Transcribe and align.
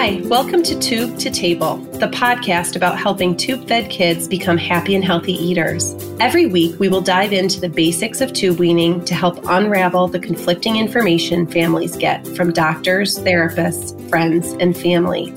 Hi, 0.00 0.18
welcome 0.24 0.62
to 0.62 0.78
Tube 0.78 1.18
to 1.18 1.28
Table, 1.28 1.76
the 1.76 2.08
podcast 2.08 2.74
about 2.74 2.98
helping 2.98 3.36
tube 3.36 3.68
fed 3.68 3.90
kids 3.90 4.26
become 4.26 4.56
happy 4.56 4.94
and 4.94 5.04
healthy 5.04 5.34
eaters. 5.34 5.94
Every 6.18 6.46
week, 6.46 6.80
we 6.80 6.88
will 6.88 7.02
dive 7.02 7.34
into 7.34 7.60
the 7.60 7.68
basics 7.68 8.22
of 8.22 8.32
tube 8.32 8.58
weaning 8.58 9.04
to 9.04 9.14
help 9.14 9.44
unravel 9.44 10.08
the 10.08 10.18
conflicting 10.18 10.76
information 10.76 11.46
families 11.46 11.98
get 11.98 12.26
from 12.28 12.50
doctors, 12.50 13.18
therapists, 13.18 14.08
friends, 14.08 14.54
and 14.58 14.74
family. 14.74 15.34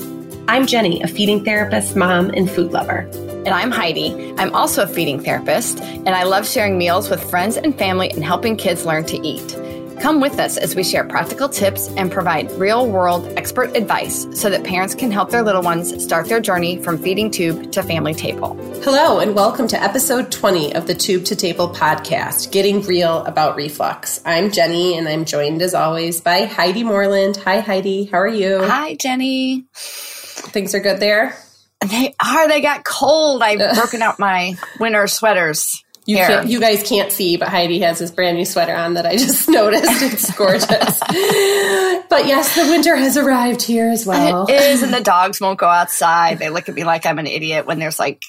I'm 0.47 0.65
Jenny, 0.65 1.01
a 1.01 1.09
feeding 1.09 1.43
therapist, 1.43 1.97
mom, 1.97 2.29
and 2.29 2.49
food 2.49 2.71
lover. 2.71 2.99
And 3.45 3.49
I'm 3.49 3.69
Heidi. 3.69 4.33
I'm 4.37 4.55
also 4.55 4.83
a 4.83 4.87
feeding 4.87 5.21
therapist, 5.21 5.81
and 5.81 6.11
I 6.11 6.23
love 6.23 6.47
sharing 6.47 6.77
meals 6.77 7.09
with 7.09 7.21
friends 7.29 7.57
and 7.57 7.77
family 7.77 8.11
and 8.11 8.23
helping 8.23 8.55
kids 8.55 8.85
learn 8.85 9.03
to 9.07 9.27
eat. 9.27 9.57
Come 10.01 10.19
with 10.19 10.39
us 10.39 10.57
as 10.57 10.75
we 10.75 10.83
share 10.83 11.03
practical 11.03 11.47
tips 11.47 11.87
and 11.95 12.11
provide 12.11 12.51
real 12.53 12.87
world 12.89 13.31
expert 13.37 13.75
advice 13.75 14.27
so 14.33 14.49
that 14.49 14.63
parents 14.63 14.95
can 14.95 15.11
help 15.11 15.29
their 15.29 15.43
little 15.43 15.61
ones 15.61 16.03
start 16.03 16.27
their 16.27 16.41
journey 16.41 16.81
from 16.81 16.97
feeding 16.97 17.31
tube 17.31 17.71
to 17.71 17.83
family 17.83 18.13
table. 18.13 18.55
Hello, 18.83 19.19
and 19.19 19.33
welcome 19.33 19.67
to 19.69 19.81
episode 19.81 20.31
20 20.31 20.75
of 20.75 20.87
the 20.87 20.95
Tube 20.95 21.25
to 21.25 21.35
Table 21.35 21.69
podcast, 21.69 22.51
Getting 22.51 22.81
Real 22.81 23.23
About 23.25 23.55
Reflux. 23.55 24.21
I'm 24.25 24.51
Jenny, 24.51 24.97
and 24.97 25.07
I'm 25.07 25.25
joined 25.25 25.61
as 25.61 25.73
always 25.73 26.21
by 26.21 26.45
Heidi 26.45 26.83
Moreland. 26.83 27.37
Hi, 27.37 27.59
Heidi. 27.59 28.05
How 28.05 28.17
are 28.19 28.27
you? 28.27 28.63
Hi, 28.63 28.95
Jenny. 28.95 29.65
Things 29.73 30.75
are 30.75 30.79
good 30.81 30.99
there? 30.99 31.37
They 31.85 32.15
are. 32.23 32.47
They 32.47 32.61
got 32.61 32.83
cold. 32.83 33.43
I've 33.43 33.75
broken 33.75 34.01
out 34.01 34.19
my 34.19 34.55
winter 34.79 35.07
sweaters. 35.07 35.82
You, 36.05 36.17
can't, 36.17 36.49
you 36.49 36.59
guys 36.59 36.83
can't 36.83 37.11
see, 37.11 37.37
but 37.37 37.47
Heidi 37.47 37.79
has 37.79 37.99
this 37.99 38.11
brand 38.11 38.37
new 38.37 38.43
sweater 38.43 38.75
on 38.75 38.95
that 38.95 39.05
I 39.05 39.15
just 39.15 39.47
noticed. 39.49 40.01
It's 40.01 40.35
gorgeous. 40.35 40.67
but 40.69 42.27
yes, 42.27 42.55
the 42.55 42.67
winter 42.69 42.95
has 42.95 43.15
arrived 43.15 43.61
here 43.61 43.89
as 43.89 44.05
well. 44.05 44.45
It 44.47 44.61
is, 44.61 44.83
and 44.83 44.93
the 44.93 45.01
dogs 45.03 45.39
won't 45.39 45.59
go 45.59 45.67
outside. 45.67 46.39
They 46.39 46.49
look 46.49 46.67
at 46.67 46.75
me 46.75 46.83
like 46.83 47.05
I'm 47.05 47.19
an 47.19 47.27
idiot 47.27 47.65
when 47.65 47.79
there's 47.79 47.99
like 47.99 48.21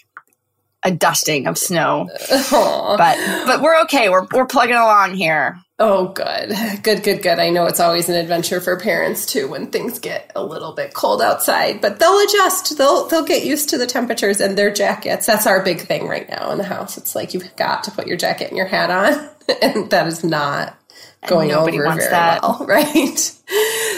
a 0.85 0.93
dusting 0.93 1.47
of 1.49 1.59
snow. 1.59 2.09
Aww. 2.31 2.97
But 2.97 3.47
but 3.47 3.61
we're 3.61 3.81
okay. 3.83 4.09
We're 4.09 4.27
we're 4.33 4.47
plugging 4.47 4.77
along 4.77 5.15
here. 5.15 5.59
Oh, 5.79 6.09
good. 6.09 6.55
Good, 6.85 7.03
good, 7.03 7.21
good. 7.23 7.41
I 7.41 7.51
know 7.51 7.67
it's 7.67 7.81
always 7.81 8.09
an 8.09 8.15
adventure 8.15 8.61
for 8.61 8.79
parents 8.79 9.27
too 9.27 9.49
when 9.49 9.73
things 9.73 9.99
get 9.99 10.31
a 10.37 10.45
little 10.45 10.73
bit 10.73 10.95
cold 10.95 11.21
outside, 11.21 11.81
but 11.81 11.99
they'll 11.99 12.21
adjust. 12.21 12.79
They'll 12.79 13.09
they'll 13.09 13.25
get 13.25 13.45
used 13.45 13.71
to 13.71 13.79
the 13.79 13.87
temperatures 13.87 14.41
and 14.41 14.57
their 14.57 14.73
jackets. 14.73 15.27
That's 15.27 15.49
our 15.49 15.65
big 15.65 15.81
thing 15.81 16.07
right 16.07 16.29
now 16.29 16.53
in 16.53 16.59
the 16.59 16.65
house. 16.65 16.97
It's 16.97 17.17
like 17.17 17.35
you've 17.35 17.57
got 17.57 17.85
to 17.85 17.91
put 17.91 18.07
your 18.07 18.17
jacket 18.17 18.49
and 18.49 18.57
your 18.57 18.67
hat 18.67 18.91
on, 18.91 19.29
and 19.63 19.91
that 19.91 20.07
is 20.07 20.23
not 20.23 20.79
going 21.27 21.51
over 21.51 21.73
very 21.73 21.99
that. 21.99 22.43
well, 22.43 22.65
right? 22.69 23.19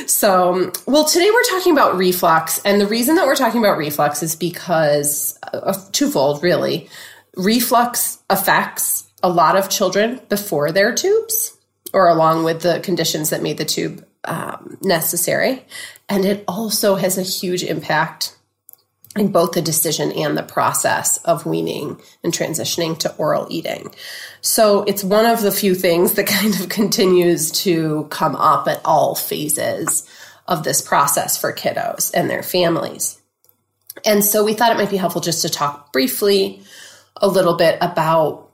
So, 0.07 0.73
well, 0.87 1.05
today 1.05 1.31
we're 1.31 1.43
talking 1.51 1.73
about 1.73 1.99
reflux, 1.99 2.59
and 2.65 2.81
the 2.81 2.87
reason 2.87 3.17
that 3.17 3.27
we're 3.27 3.37
talking 3.37 3.61
about 3.61 3.77
reflux 3.77 4.23
is 4.23 4.35
because 4.35 5.39
uh, 5.53 5.79
twofold, 5.93 6.43
really. 6.43 6.89
Reflux 7.37 8.19
affects 8.31 9.09
a 9.23 9.29
lot 9.29 9.57
of 9.57 9.69
children 9.69 10.21
before 10.31 10.73
their 10.73 10.95
tubes 10.95 11.56
or 11.97 12.09
along 12.09 12.45
with 12.45 12.61
the 12.61 12.79
conditions 12.81 13.31
that 13.31 13.43
made 13.43 13.57
the 13.57 13.65
tube 13.65 14.07
um, 14.25 14.77
necessary. 14.83 15.65
And 16.11 16.27
it 16.27 16.45
also 16.47 16.97
has 16.97 17.17
a 17.17 17.23
huge 17.23 17.65
impact 17.65 18.37
in 19.17 19.33
both 19.33 19.53
the 19.53 19.63
decision 19.63 20.13
and 20.13 20.37
the 20.37 20.43
process 20.43 21.17
of 21.25 21.47
weaning 21.47 21.99
and 22.23 22.35
transitioning 22.35 22.99
to 22.99 23.17
oral 23.17 23.47
eating. 23.49 23.95
So 24.43 24.83
it's 24.83 25.03
one 25.03 25.25
of 25.25 25.41
the 25.41 25.51
few 25.51 25.75
things 25.75 26.13
that 26.13 26.27
kind 26.27 26.55
of 26.61 26.69
continues 26.69 27.51
to 27.63 28.07
come 28.11 28.37
up 28.37 28.69
at 28.69 28.83
all 28.85 29.15
phases 29.15 30.07
of 30.47 30.65
this 30.65 30.83
process 30.83 31.39
for 31.39 31.51
kiddos 31.51 32.11
and 32.13 32.29
their 32.29 32.43
families. 32.43 33.19
And 34.05 34.23
so 34.23 34.45
we 34.45 34.53
thought 34.53 34.71
it 34.71 34.77
might 34.77 34.91
be 34.91 34.99
helpful 34.99 35.23
just 35.23 35.41
to 35.43 35.49
talk 35.49 35.95
briefly 35.95 36.63
a 37.17 37.27
little 37.27 37.57
bit 37.57 37.79
about 37.81 38.46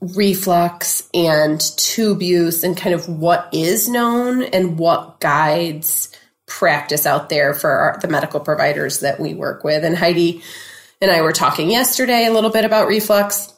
reflux 0.00 1.08
and 1.12 1.60
tube 1.76 2.22
use 2.22 2.62
and 2.62 2.76
kind 2.76 2.94
of 2.94 3.08
what 3.08 3.48
is 3.52 3.88
known 3.88 4.42
and 4.42 4.78
what 4.78 5.20
guides 5.20 6.08
practice 6.46 7.06
out 7.06 7.28
there 7.28 7.54
for 7.54 7.70
our, 7.70 7.98
the 8.00 8.08
medical 8.08 8.40
providers 8.40 9.00
that 9.00 9.20
we 9.20 9.34
work 9.34 9.64
with. 9.64 9.84
And 9.84 9.96
Heidi 9.96 10.42
and 11.00 11.10
I 11.10 11.22
were 11.22 11.32
talking 11.32 11.70
yesterday 11.70 12.26
a 12.26 12.32
little 12.32 12.50
bit 12.50 12.64
about 12.64 12.88
reflux. 12.88 13.52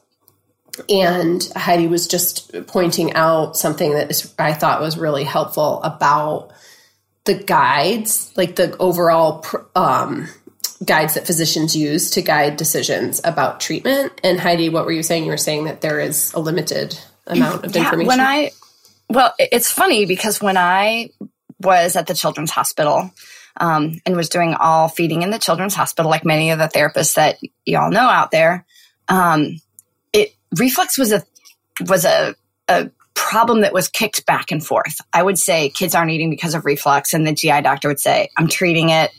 And 0.89 1.47
Heidi 1.57 1.89
was 1.89 2.07
just 2.07 2.67
pointing 2.67 3.13
out 3.15 3.57
something 3.57 3.93
that 3.93 4.35
I 4.39 4.53
thought 4.53 4.81
was 4.81 4.97
really 4.97 5.25
helpful 5.25 5.83
about 5.83 6.53
the 7.25 7.35
guides, 7.35 8.33
like 8.37 8.57
the 8.57 8.77
overall 8.79 9.45
um, 9.75 10.29
guides 10.85 11.15
that 11.15 11.27
physicians 11.27 11.77
use 11.77 12.11
to 12.11 12.23
guide 12.23 12.57
decisions 12.57 13.21
about 13.25 13.61
treatment. 13.61 14.13
And 14.25 14.41
Heidi, 14.41 14.69
what 14.69 14.87
were 14.87 14.93
you 14.93 15.03
saying? 15.03 15.25
You 15.25 15.31
were 15.31 15.37
saying 15.37 15.65
that 15.65 15.81
there 15.81 16.01
is 16.01 16.33
a 16.33 16.41
limited 16.41 16.99
amount 17.27 17.65
of 17.65 17.75
yeah, 17.75 17.83
information. 17.83 18.07
When 18.07 18.21
I, 18.21 18.51
well, 19.09 19.35
it's 19.39 19.71
funny 19.71 20.07
because 20.07 20.41
when 20.41 20.57
I 20.57 21.11
was 21.61 21.97
at 21.97 22.07
the 22.07 22.15
Children's 22.15 22.51
Hospital 22.51 23.11
um, 23.59 24.01
and 24.07 24.17
was 24.17 24.29
doing 24.29 24.55
all 24.55 24.89
feeding 24.89 25.23
in 25.23 25.31
the 25.31 25.39
Children's 25.39 25.75
Hospital, 25.75 26.11
like 26.11 26.25
many 26.25 26.51
of 26.51 26.59
the 26.59 26.69
therapists 26.69 27.15
that 27.15 27.39
y'all 27.67 27.91
know 27.91 28.09
out 28.09 28.31
there, 28.31 28.65
um, 29.09 29.61
it 30.13 30.35
reflux 30.57 30.99
was 30.99 31.13
a 31.13 31.23
was 31.89 32.05
a, 32.05 32.35
a 32.69 32.91
problem 33.15 33.61
that 33.61 33.73
was 33.73 33.89
kicked 33.89 34.25
back 34.27 34.51
and 34.51 34.65
forth. 34.65 34.97
I 35.13 35.23
would 35.23 35.39
say 35.39 35.69
kids 35.69 35.95
aren't 35.95 36.11
eating 36.11 36.31
because 36.31 36.55
of 36.55 36.65
reflux, 36.65 37.13
and 37.13 37.27
the 37.27 37.33
GI 37.33 37.63
doctor 37.63 37.89
would 37.89 38.01
say, 38.01 38.31
"I'm 38.37 38.49
treating 38.49 38.89
it." 38.91 39.11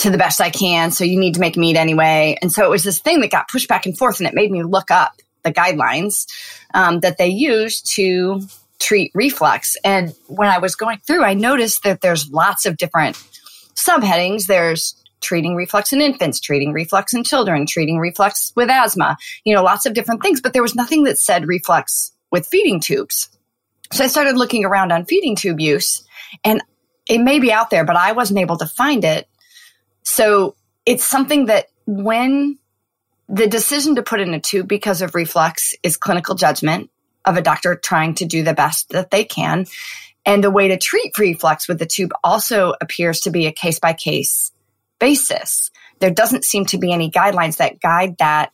To 0.00 0.10
the 0.10 0.18
best 0.18 0.40
I 0.40 0.50
can. 0.50 0.90
So 0.90 1.04
you 1.04 1.18
need 1.18 1.34
to 1.34 1.40
make 1.40 1.56
meat 1.56 1.76
anyway. 1.76 2.36
And 2.40 2.50
so 2.50 2.64
it 2.64 2.70
was 2.70 2.84
this 2.84 3.00
thing 3.00 3.20
that 3.20 3.30
got 3.30 3.48
pushed 3.48 3.68
back 3.68 3.86
and 3.86 3.96
forth, 3.96 4.18
and 4.18 4.26
it 4.26 4.34
made 4.34 4.50
me 4.50 4.62
look 4.62 4.90
up 4.90 5.12
the 5.42 5.52
guidelines 5.52 6.26
um, 6.74 7.00
that 7.00 7.18
they 7.18 7.28
use 7.28 7.82
to 7.82 8.40
treat 8.78 9.10
reflux. 9.14 9.76
And 9.84 10.14
when 10.26 10.48
I 10.48 10.58
was 10.58 10.74
going 10.74 10.98
through, 11.06 11.22
I 11.22 11.34
noticed 11.34 11.82
that 11.82 12.00
there's 12.00 12.30
lots 12.30 12.64
of 12.64 12.78
different 12.78 13.16
subheadings. 13.74 14.46
There's 14.46 14.94
treating 15.20 15.54
reflux 15.54 15.92
in 15.92 16.00
infants, 16.00 16.40
treating 16.40 16.72
reflux 16.72 17.12
in 17.12 17.22
children, 17.22 17.66
treating 17.66 17.98
reflux 17.98 18.54
with 18.56 18.70
asthma, 18.70 19.18
you 19.44 19.54
know, 19.54 19.62
lots 19.62 19.84
of 19.84 19.92
different 19.92 20.22
things. 20.22 20.40
But 20.40 20.54
there 20.54 20.62
was 20.62 20.74
nothing 20.74 21.04
that 21.04 21.18
said 21.18 21.46
reflux 21.46 22.12
with 22.30 22.46
feeding 22.46 22.80
tubes. 22.80 23.28
So 23.92 24.04
I 24.04 24.06
started 24.06 24.38
looking 24.38 24.64
around 24.64 24.92
on 24.92 25.04
feeding 25.04 25.36
tube 25.36 25.60
use, 25.60 26.04
and 26.42 26.62
it 27.06 27.18
may 27.18 27.38
be 27.38 27.52
out 27.52 27.68
there, 27.68 27.84
but 27.84 27.96
I 27.96 28.12
wasn't 28.12 28.38
able 28.38 28.56
to 28.58 28.66
find 28.66 29.04
it 29.04 29.26
so 30.02 30.56
it's 30.86 31.04
something 31.04 31.46
that 31.46 31.66
when 31.86 32.58
the 33.28 33.46
decision 33.46 33.94
to 33.94 34.02
put 34.02 34.20
in 34.20 34.34
a 34.34 34.40
tube 34.40 34.66
because 34.66 35.02
of 35.02 35.14
reflux 35.14 35.74
is 35.82 35.96
clinical 35.96 36.34
judgment 36.34 36.90
of 37.24 37.36
a 37.36 37.42
doctor 37.42 37.76
trying 37.76 38.14
to 38.16 38.24
do 38.24 38.42
the 38.42 38.54
best 38.54 38.88
that 38.90 39.10
they 39.10 39.24
can. 39.24 39.66
And 40.26 40.44
the 40.44 40.50
way 40.50 40.68
to 40.68 40.76
treat 40.76 41.16
reflux 41.18 41.68
with 41.68 41.78
the 41.78 41.86
tube 41.86 42.10
also 42.22 42.74
appears 42.80 43.20
to 43.20 43.30
be 43.30 43.46
a 43.46 43.52
case 43.52 43.78
by 43.78 43.92
case 43.92 44.52
basis. 44.98 45.70
There 46.00 46.10
doesn't 46.10 46.44
seem 46.44 46.66
to 46.66 46.78
be 46.78 46.92
any 46.92 47.10
guidelines 47.10 47.58
that 47.58 47.80
guide 47.80 48.18
that 48.18 48.52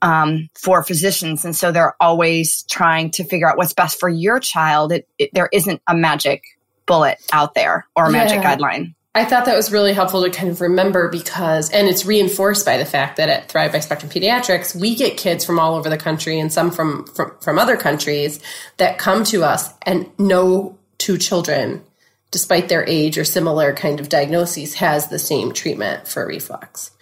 um, 0.00 0.48
for 0.54 0.82
physicians. 0.82 1.44
And 1.44 1.54
so 1.54 1.72
they're 1.72 1.96
always 2.00 2.62
trying 2.64 3.10
to 3.12 3.24
figure 3.24 3.50
out 3.50 3.56
what's 3.56 3.74
best 3.74 3.98
for 3.98 4.08
your 4.08 4.38
child. 4.38 4.92
It, 4.92 5.08
it, 5.18 5.30
there 5.32 5.48
isn't 5.52 5.82
a 5.88 5.94
magic 5.94 6.44
bullet 6.86 7.18
out 7.32 7.54
there 7.54 7.86
or 7.96 8.06
a 8.06 8.10
magic 8.10 8.42
yeah. 8.42 8.56
guideline. 8.56 8.94
I 9.18 9.24
thought 9.24 9.46
that 9.46 9.56
was 9.56 9.72
really 9.72 9.92
helpful 9.92 10.22
to 10.22 10.30
kind 10.30 10.48
of 10.48 10.60
remember 10.60 11.08
because, 11.08 11.70
and 11.70 11.88
it's 11.88 12.06
reinforced 12.06 12.64
by 12.64 12.78
the 12.78 12.84
fact 12.84 13.16
that 13.16 13.28
at 13.28 13.48
Thrive 13.48 13.72
by 13.72 13.80
Spectrum 13.80 14.12
Pediatrics, 14.12 14.78
we 14.78 14.94
get 14.94 15.16
kids 15.16 15.44
from 15.44 15.58
all 15.58 15.74
over 15.74 15.90
the 15.90 15.96
country 15.96 16.38
and 16.38 16.52
some 16.52 16.70
from, 16.70 17.04
from, 17.04 17.36
from 17.40 17.58
other 17.58 17.76
countries 17.76 18.38
that 18.76 18.96
come 18.98 19.24
to 19.24 19.42
us 19.42 19.74
and 19.82 20.08
no 20.18 20.78
two 20.98 21.18
children, 21.18 21.82
despite 22.30 22.68
their 22.68 22.86
age 22.86 23.18
or 23.18 23.24
similar 23.24 23.72
kind 23.72 23.98
of 23.98 24.08
diagnoses, 24.08 24.74
has 24.74 25.08
the 25.08 25.18
same 25.18 25.52
treatment 25.52 26.06
for 26.06 26.24
reflux. 26.24 26.92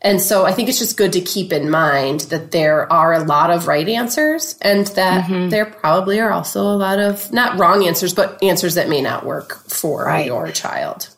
And 0.00 0.20
so 0.20 0.46
I 0.46 0.52
think 0.52 0.68
it's 0.68 0.78
just 0.78 0.96
good 0.96 1.14
to 1.14 1.20
keep 1.20 1.52
in 1.52 1.68
mind 1.68 2.20
that 2.20 2.52
there 2.52 2.90
are 2.92 3.12
a 3.12 3.24
lot 3.24 3.50
of 3.50 3.66
right 3.66 3.88
answers 3.88 4.56
and 4.62 4.86
that 4.88 5.24
mm-hmm. 5.24 5.48
there 5.48 5.66
probably 5.66 6.20
are 6.20 6.30
also 6.30 6.62
a 6.62 6.76
lot 6.76 7.00
of 7.00 7.32
not 7.32 7.58
wrong 7.58 7.84
answers, 7.84 8.14
but 8.14 8.40
answers 8.40 8.76
that 8.76 8.88
may 8.88 9.02
not 9.02 9.26
work 9.26 9.68
for 9.68 10.04
right. 10.04 10.26
your 10.26 10.52
child. 10.52 11.08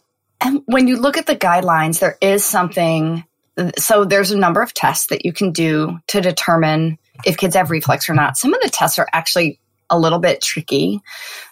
And 0.41 0.63
when 0.67 0.89
you 0.89 0.99
look 0.99 1.17
at 1.17 1.27
the 1.27 1.37
guidelines, 1.37 2.01
there 2.01 2.17
is 2.21 2.45
something. 2.45 3.25
So 3.79 4.05
there's 4.05 4.31
a 4.31 4.39
number 4.39 4.63
of 4.63 4.73
tests 4.73 5.09
that 5.09 5.25
you 5.25 5.33
can 5.33 5.53
do 5.53 5.99
to 6.09 6.21
determine 6.21 6.99
if 7.25 7.37
kids 7.37 7.57
have 7.57 7.71
reflux 7.71 8.09
or 8.09 8.15
not. 8.15 8.37
Some 8.37 8.55
of 8.55 8.61
the 8.61 8.69
tests 8.69 8.99
are 8.99 9.09
actually 9.13 9.59
a 9.91 9.99
little 9.99 10.19
bit 10.19 10.43
tricky 10.43 11.01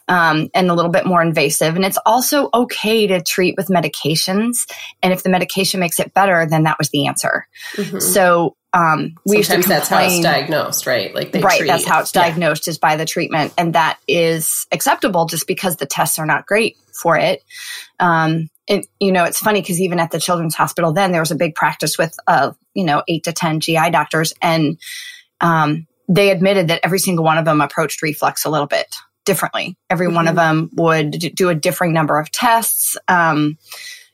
um, 0.08 0.50
and 0.54 0.70
a 0.70 0.74
little 0.74 0.90
bit 0.90 1.06
more 1.06 1.22
invasive. 1.22 1.74
And 1.74 1.84
it's 1.84 1.98
also 2.04 2.50
okay 2.52 3.06
to 3.06 3.22
treat 3.22 3.56
with 3.56 3.68
medications. 3.68 4.70
And 5.02 5.12
if 5.12 5.22
the 5.22 5.30
medication 5.30 5.80
makes 5.80 5.98
it 5.98 6.14
better, 6.14 6.46
then 6.46 6.64
that 6.64 6.78
was 6.78 6.90
the 6.90 7.06
answer. 7.06 7.46
Mm-hmm. 7.74 7.98
So 7.98 8.56
um, 8.72 9.16
we 9.24 9.42
Sometimes 9.42 9.66
that's 9.66 9.88
how 9.88 10.04
it's 10.04 10.20
diagnosed, 10.20 10.86
right? 10.86 11.14
Like 11.14 11.34
right, 11.34 11.58
treat. 11.58 11.66
that's 11.66 11.86
how 11.86 12.00
it's 12.00 12.12
diagnosed 12.12 12.66
yeah. 12.66 12.72
is 12.72 12.78
by 12.78 12.96
the 12.96 13.06
treatment, 13.06 13.54
and 13.56 13.72
that 13.72 13.98
is 14.06 14.66
acceptable 14.70 15.24
just 15.24 15.46
because 15.46 15.76
the 15.76 15.86
tests 15.86 16.18
are 16.18 16.26
not 16.26 16.44
great 16.44 16.76
for 16.92 17.16
it. 17.16 17.42
Um, 17.98 18.50
it, 18.66 18.86
you 18.98 19.12
know, 19.12 19.24
it's 19.24 19.38
funny 19.38 19.60
because 19.60 19.80
even 19.80 20.00
at 20.00 20.10
the 20.10 20.18
children's 20.18 20.54
hospital, 20.54 20.92
then 20.92 21.12
there 21.12 21.20
was 21.20 21.30
a 21.30 21.36
big 21.36 21.54
practice 21.54 21.96
with, 21.98 22.16
uh, 22.26 22.52
you 22.74 22.84
know, 22.84 23.02
eight 23.08 23.24
to 23.24 23.32
10 23.32 23.60
GI 23.60 23.90
doctors. 23.90 24.32
And 24.42 24.78
um, 25.40 25.86
they 26.08 26.30
admitted 26.30 26.68
that 26.68 26.80
every 26.82 26.98
single 26.98 27.24
one 27.24 27.38
of 27.38 27.44
them 27.44 27.60
approached 27.60 28.02
reflux 28.02 28.44
a 28.44 28.50
little 28.50 28.66
bit 28.66 28.94
differently. 29.24 29.76
Every 29.90 30.06
mm-hmm. 30.06 30.16
one 30.16 30.28
of 30.28 30.36
mm-hmm. 30.36 30.58
them 30.58 30.70
would 30.74 31.10
do 31.34 31.48
a 31.48 31.54
differing 31.54 31.92
number 31.92 32.18
of 32.18 32.30
tests, 32.30 32.96
um, 33.08 33.58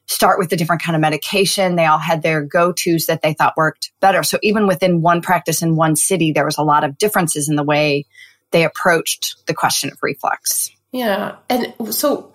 start 0.06 0.38
with 0.38 0.52
a 0.52 0.56
different 0.56 0.82
kind 0.82 0.96
of 0.96 1.00
medication. 1.00 1.76
They 1.76 1.86
all 1.86 1.98
had 1.98 2.22
their 2.22 2.42
go 2.42 2.72
tos 2.72 3.06
that 3.06 3.22
they 3.22 3.32
thought 3.32 3.56
worked 3.56 3.92
better. 4.00 4.22
So 4.22 4.38
even 4.42 4.66
within 4.66 5.00
one 5.00 5.22
practice 5.22 5.62
in 5.62 5.76
one 5.76 5.96
city, 5.96 6.32
there 6.32 6.44
was 6.44 6.58
a 6.58 6.62
lot 6.62 6.84
of 6.84 6.98
differences 6.98 7.48
in 7.48 7.56
the 7.56 7.62
way 7.62 8.04
they 8.50 8.64
approached 8.64 9.36
the 9.46 9.54
question 9.54 9.90
of 9.90 9.98
reflux. 10.02 10.70
Yeah. 10.92 11.36
And 11.48 11.72
so 11.90 12.32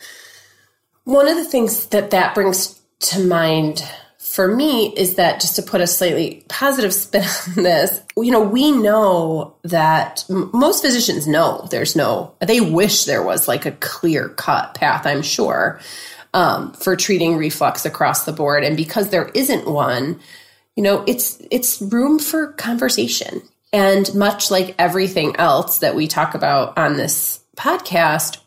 one 1.07 1.29
of 1.29 1.37
the 1.37 1.45
things 1.45 1.85
that 1.87 2.11
that 2.11 2.35
brings 2.35 2.81
to 2.99 3.23
mind 3.23 3.81
for 4.19 4.53
me 4.53 4.93
is 4.97 5.15
that 5.15 5.39
just 5.39 5.55
to 5.55 5.61
put 5.61 5.79
a 5.79 5.87
slightly 5.87 6.43
positive 6.49 6.93
spin 6.93 7.23
on 7.55 7.63
this, 7.63 8.01
you 8.17 8.29
know, 8.29 8.41
we 8.41 8.73
know 8.73 9.55
that 9.63 10.25
most 10.27 10.83
physicians 10.83 11.25
know 11.25 11.65
there's 11.71 11.95
no, 11.95 12.35
they 12.41 12.59
wish 12.59 13.05
there 13.05 13.23
was 13.23 13.47
like 13.47 13.65
a 13.65 13.71
clear 13.71 14.27
cut 14.27 14.73
path, 14.73 15.05
I'm 15.05 15.21
sure, 15.21 15.79
um, 16.33 16.73
for 16.73 16.97
treating 16.97 17.37
reflux 17.37 17.85
across 17.85 18.25
the 18.25 18.33
board. 18.33 18.65
And 18.65 18.75
because 18.75 19.07
there 19.07 19.29
isn't 19.29 19.65
one, 19.65 20.19
you 20.75 20.83
know, 20.83 21.05
it's, 21.07 21.41
it's 21.49 21.81
room 21.81 22.19
for 22.19 22.51
conversation. 22.51 23.41
And 23.71 24.13
much 24.13 24.51
like 24.51 24.75
everything 24.77 25.37
else 25.37 25.79
that 25.79 25.95
we 25.95 26.05
talk 26.07 26.35
about 26.35 26.77
on 26.77 26.97
this 26.97 27.39
podcast, 27.55 28.39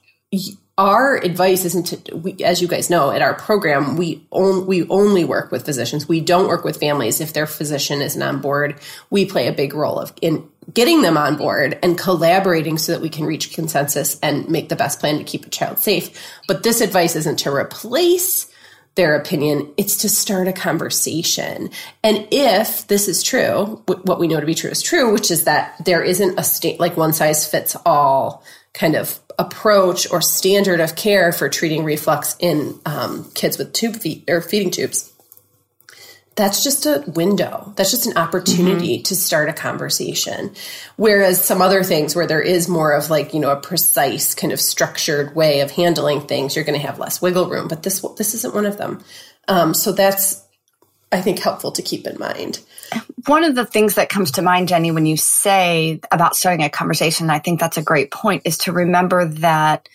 our 0.81 1.17
advice 1.17 1.67
isn't 1.67 1.87
to, 1.89 2.17
we, 2.17 2.37
as 2.43 2.63
you 2.63 2.67
guys 2.67 2.89
know, 2.89 3.11
at 3.11 3.21
our 3.21 3.35
program, 3.35 3.99
we, 3.99 4.27
on, 4.31 4.65
we 4.67 4.89
only 4.89 5.25
work 5.25 5.53
with 5.53 5.67
physicians. 5.67 6.09
We 6.09 6.23
don't 6.23 6.49
work 6.49 6.65
with 6.65 6.81
families 6.81 7.21
if 7.21 7.35
their 7.35 7.47
physician 7.47 8.01
isn't 8.01 8.23
on 8.23 8.41
board. 8.41 8.81
We 9.11 9.27
play 9.27 9.47
a 9.47 9.53
big 9.53 9.75
role 9.75 9.99
of 9.99 10.15
in 10.23 10.49
getting 10.73 11.03
them 11.03 11.19
on 11.19 11.37
board 11.37 11.79
and 11.83 11.99
collaborating 11.99 12.79
so 12.79 12.93
that 12.93 13.03
we 13.03 13.11
can 13.11 13.27
reach 13.27 13.53
consensus 13.53 14.19
and 14.23 14.49
make 14.49 14.71
the 14.71 14.77
best 14.77 15.01
plan 15.01 15.19
to 15.19 15.25
keep 15.25 15.45
a 15.45 15.51
child 15.51 15.81
safe. 15.81 16.19
But 16.49 16.63
this 16.63 16.81
advice 16.81 17.15
isn't 17.15 17.41
to 17.41 17.55
replace 17.55 18.51
their 18.95 19.17
opinion. 19.17 19.71
It's 19.77 19.99
to 19.99 20.09
start 20.09 20.49
a 20.49 20.53
conversation. 20.53 21.69
And 22.03 22.27
if 22.31 22.87
this 22.87 23.07
is 23.07 23.23
true, 23.23 23.83
what 23.87 24.19
we 24.19 24.29
know 24.29 24.41
to 24.41 24.47
be 24.47 24.55
true 24.55 24.71
is 24.71 24.81
true, 24.81 25.13
which 25.13 25.31
is 25.31 25.45
that 25.45 25.75
there 25.85 26.03
isn't 26.03 26.39
a 26.39 26.43
state 26.43 26.81
like 26.81 26.97
one 26.97 27.13
size 27.13 27.47
fits 27.47 27.77
all 27.85 28.43
kind 28.73 28.95
of 28.95 29.21
approach 29.41 30.11
or 30.13 30.21
standard 30.21 30.81
of 30.81 30.95
care 30.95 31.33
for 31.33 31.49
treating 31.49 31.83
reflux 31.83 32.37
in 32.39 32.79
um, 32.87 33.31
kids 33.35 33.59
with 33.59 33.73
tube 33.73 33.97
feed 33.97 34.29
or 34.29 34.41
feeding 34.41 34.71
tubes 34.71 35.11
that's 36.41 36.65
just 36.65 36.87
a 36.87 37.05
window. 37.07 37.73
That's 37.77 37.91
just 37.91 38.07
an 38.07 38.17
opportunity 38.17 38.97
mm-hmm. 38.97 39.03
to 39.03 39.15
start 39.17 39.51
a 39.51 39.53
conversation. 39.53 40.55
Whereas 40.97 41.45
some 41.45 41.61
other 41.61 41.83
things 41.83 42.17
where 42.17 42.27
there 42.27 42.41
is 42.41 42.69
more 42.69 42.93
of 42.93 43.11
like 43.11 43.35
you 43.35 43.41
know 43.41 43.51
a 43.51 43.61
precise 43.61 44.35
kind 44.35 44.53
of 44.53 44.61
structured 44.61 45.35
way 45.35 45.61
of 45.61 45.71
handling 45.71 46.23
things 46.23 46.57
you're 46.57 46.65
going 46.65 46.81
to 46.81 46.87
have 46.87 46.99
less 46.99 47.21
wiggle 47.21 47.51
room 47.51 47.69
but 47.69 47.83
this 47.83 48.01
this 48.17 48.33
isn't 48.35 48.55
one 48.55 48.65
of 48.65 48.79
them. 48.79 49.05
Um, 49.49 49.75
so 49.75 49.93
that's 49.93 50.43
i 51.13 51.21
think 51.21 51.41
helpful 51.41 51.73
to 51.73 51.83
keep 51.83 52.07
in 52.07 52.19
mind 52.19 52.61
one 53.27 53.45
of 53.45 53.55
the 53.55 53.67
things 53.67 53.95
that 53.95 54.09
comes 54.09 54.33
to 54.33 54.43
mind, 54.43 54.69
Jenny, 54.69 54.91
when 54.91 55.07
you 55.07 55.17
say 55.17 56.01
about 56.11 56.37
starting 56.37 56.65
a 56.65 56.71
conversation, 56.71 57.31
I 57.31 57.39
think 57.39 57.61
that's 57.61 57.77
a 57.77 57.83
great 57.83 58.11
point, 58.11 58.43
is 58.45 58.59
to 58.59 58.73
remember 58.73 59.27
that 59.27 59.89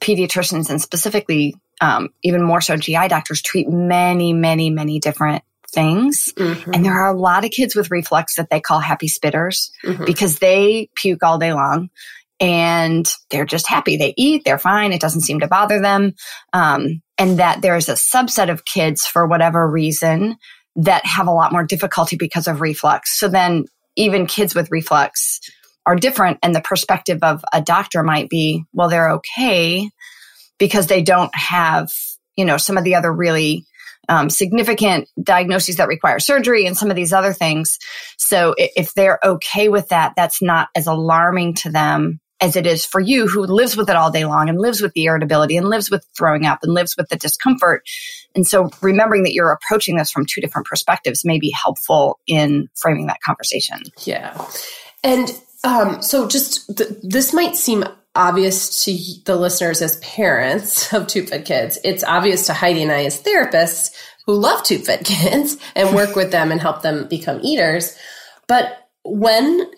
pediatricians 0.00 0.70
and 0.70 0.80
specifically 0.80 1.54
um, 1.80 2.10
even 2.22 2.42
more 2.42 2.60
so 2.60 2.76
GI 2.76 3.08
doctors 3.08 3.42
treat 3.42 3.68
many, 3.68 4.32
many, 4.32 4.70
many 4.70 4.98
different 4.98 5.42
things. 5.68 6.32
Mm-hmm. 6.36 6.74
And 6.74 6.84
there 6.84 6.94
are 6.94 7.14
a 7.14 7.18
lot 7.18 7.44
of 7.44 7.50
kids 7.50 7.74
with 7.74 7.90
reflux 7.90 8.36
that 8.36 8.50
they 8.50 8.60
call 8.60 8.80
happy 8.80 9.08
spitters 9.08 9.70
mm-hmm. 9.84 10.04
because 10.04 10.38
they 10.38 10.90
puke 10.94 11.22
all 11.22 11.38
day 11.38 11.52
long 11.52 11.90
and 12.40 13.08
they're 13.30 13.44
just 13.44 13.68
happy. 13.68 13.96
They 13.96 14.14
eat, 14.16 14.44
they're 14.44 14.58
fine. 14.58 14.92
It 14.92 15.00
doesn't 15.00 15.22
seem 15.22 15.40
to 15.40 15.48
bother 15.48 15.80
them. 15.80 16.14
Um, 16.52 17.02
and 17.18 17.38
that 17.38 17.60
there's 17.60 17.88
a 17.88 17.94
subset 17.94 18.50
of 18.50 18.64
kids 18.64 19.06
for 19.06 19.26
whatever 19.26 19.68
reason 19.68 20.36
that 20.76 21.04
have 21.04 21.26
a 21.26 21.32
lot 21.32 21.52
more 21.52 21.64
difficulty 21.64 22.16
because 22.16 22.46
of 22.46 22.60
reflux. 22.60 23.18
So 23.18 23.28
then 23.28 23.64
even 23.96 24.26
kids 24.26 24.54
with 24.54 24.70
reflux 24.70 25.40
are 25.86 25.96
different. 25.96 26.38
And 26.42 26.54
the 26.54 26.60
perspective 26.60 27.18
of 27.22 27.44
a 27.52 27.60
doctor 27.60 28.02
might 28.02 28.28
be, 28.28 28.64
well, 28.72 28.88
they're 28.88 29.10
okay 29.12 29.90
because 30.58 30.86
they 30.86 31.02
don't 31.02 31.34
have, 31.34 31.90
you 32.36 32.44
know, 32.44 32.56
some 32.56 32.76
of 32.76 32.84
the 32.84 32.94
other 32.94 33.12
really 33.12 33.64
um, 34.08 34.28
significant 34.30 35.08
diagnoses 35.22 35.76
that 35.76 35.88
require 35.88 36.18
surgery 36.18 36.66
and 36.66 36.76
some 36.76 36.90
of 36.90 36.96
these 36.96 37.12
other 37.12 37.32
things. 37.32 37.78
So 38.18 38.54
if 38.58 38.94
they're 38.94 39.18
okay 39.24 39.68
with 39.68 39.88
that, 39.88 40.14
that's 40.16 40.42
not 40.42 40.68
as 40.74 40.86
alarming 40.86 41.54
to 41.54 41.70
them 41.70 42.20
as 42.40 42.56
it 42.56 42.66
is 42.66 42.86
for 42.86 43.00
you 43.00 43.28
who 43.28 43.44
lives 43.44 43.76
with 43.76 43.90
it 43.90 43.96
all 43.96 44.10
day 44.10 44.24
long 44.24 44.48
and 44.48 44.58
lives 44.58 44.80
with 44.80 44.92
the 44.94 45.04
irritability 45.04 45.56
and 45.56 45.68
lives 45.68 45.90
with 45.90 46.06
throwing 46.16 46.46
up 46.46 46.60
and 46.62 46.72
lives 46.72 46.96
with 46.96 47.08
the 47.08 47.16
discomfort. 47.16 47.82
And 48.34 48.46
so 48.46 48.70
remembering 48.80 49.24
that 49.24 49.34
you're 49.34 49.52
approaching 49.52 49.96
this 49.96 50.10
from 50.10 50.26
two 50.26 50.40
different 50.40 50.66
perspectives 50.66 51.24
may 51.24 51.38
be 51.38 51.50
helpful 51.50 52.18
in 52.26 52.68
framing 52.74 53.06
that 53.06 53.20
conversation. 53.24 53.82
Yeah. 54.04 54.46
And 55.04 55.30
um, 55.64 56.02
so 56.02 56.26
just 56.28 56.76
th- 56.76 56.90
this 57.02 57.32
might 57.32 57.56
seem 57.56 57.84
obvious 58.14 58.84
to 58.84 58.96
the 59.24 59.36
listeners 59.36 59.82
as 59.82 59.96
parents 59.96 60.92
of 60.94 61.06
tube 61.06 61.28
fed 61.28 61.44
kids. 61.44 61.78
It's 61.84 62.04
obvious 62.04 62.46
to 62.46 62.54
Heidi 62.54 62.82
and 62.82 62.92
I 62.92 63.04
as 63.04 63.22
therapists 63.22 63.94
who 64.26 64.34
love 64.34 64.62
tube 64.62 64.82
fed 64.82 65.04
kids 65.04 65.56
and 65.74 65.94
work 65.94 66.16
with 66.16 66.30
them 66.30 66.52
and 66.52 66.60
help 66.60 66.82
them 66.82 67.06
become 67.08 67.40
eaters. 67.42 67.96
But 68.46 68.88
when 69.04 69.70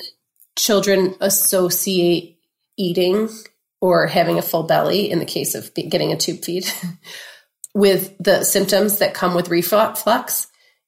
children 0.57 1.15
associate 1.21 2.39
eating 2.77 3.29
or 3.81 4.07
having 4.07 4.39
a 4.39 4.43
full 4.43 4.63
belly 4.63 5.11
in 5.11 5.19
the 5.19 5.25
case 5.25 5.55
of 5.55 5.75
getting 5.75 6.13
a 6.13 6.17
tube 6.17 6.43
feed 6.43 6.71
with 7.75 8.17
the 8.19 8.45
symptoms 8.45 8.99
that 8.99 9.15
come 9.15 9.35
with 9.35 9.49
reflux, 9.49 10.47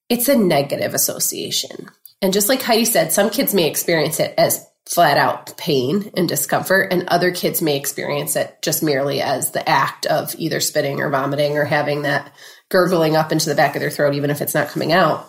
it's 0.08 0.28
a 0.28 0.36
negative 0.36 0.94
association. 0.94 1.88
And 2.22 2.32
just 2.32 2.48
like 2.48 2.62
Heidi 2.62 2.84
said, 2.84 3.12
some 3.12 3.30
kids 3.30 3.52
may 3.52 3.68
experience 3.68 4.20
it 4.20 4.34
as 4.38 4.66
flat 4.86 5.16
out 5.16 5.56
pain 5.56 6.10
and 6.16 6.28
discomfort, 6.28 6.92
and 6.92 7.08
other 7.08 7.32
kids 7.32 7.62
may 7.62 7.76
experience 7.76 8.36
it 8.36 8.56
just 8.62 8.82
merely 8.82 9.20
as 9.20 9.50
the 9.50 9.66
act 9.68 10.06
of 10.06 10.34
either 10.38 10.60
spitting 10.60 11.00
or 11.00 11.10
vomiting 11.10 11.56
or 11.56 11.64
having 11.64 12.02
that 12.02 12.32
gurgling 12.70 13.16
up 13.16 13.32
into 13.32 13.48
the 13.48 13.54
back 13.54 13.74
of 13.74 13.80
their 13.80 13.90
throat, 13.90 14.14
even 14.14 14.30
if 14.30 14.40
it's 14.40 14.54
not 14.54 14.68
coming 14.68 14.92
out. 14.92 15.26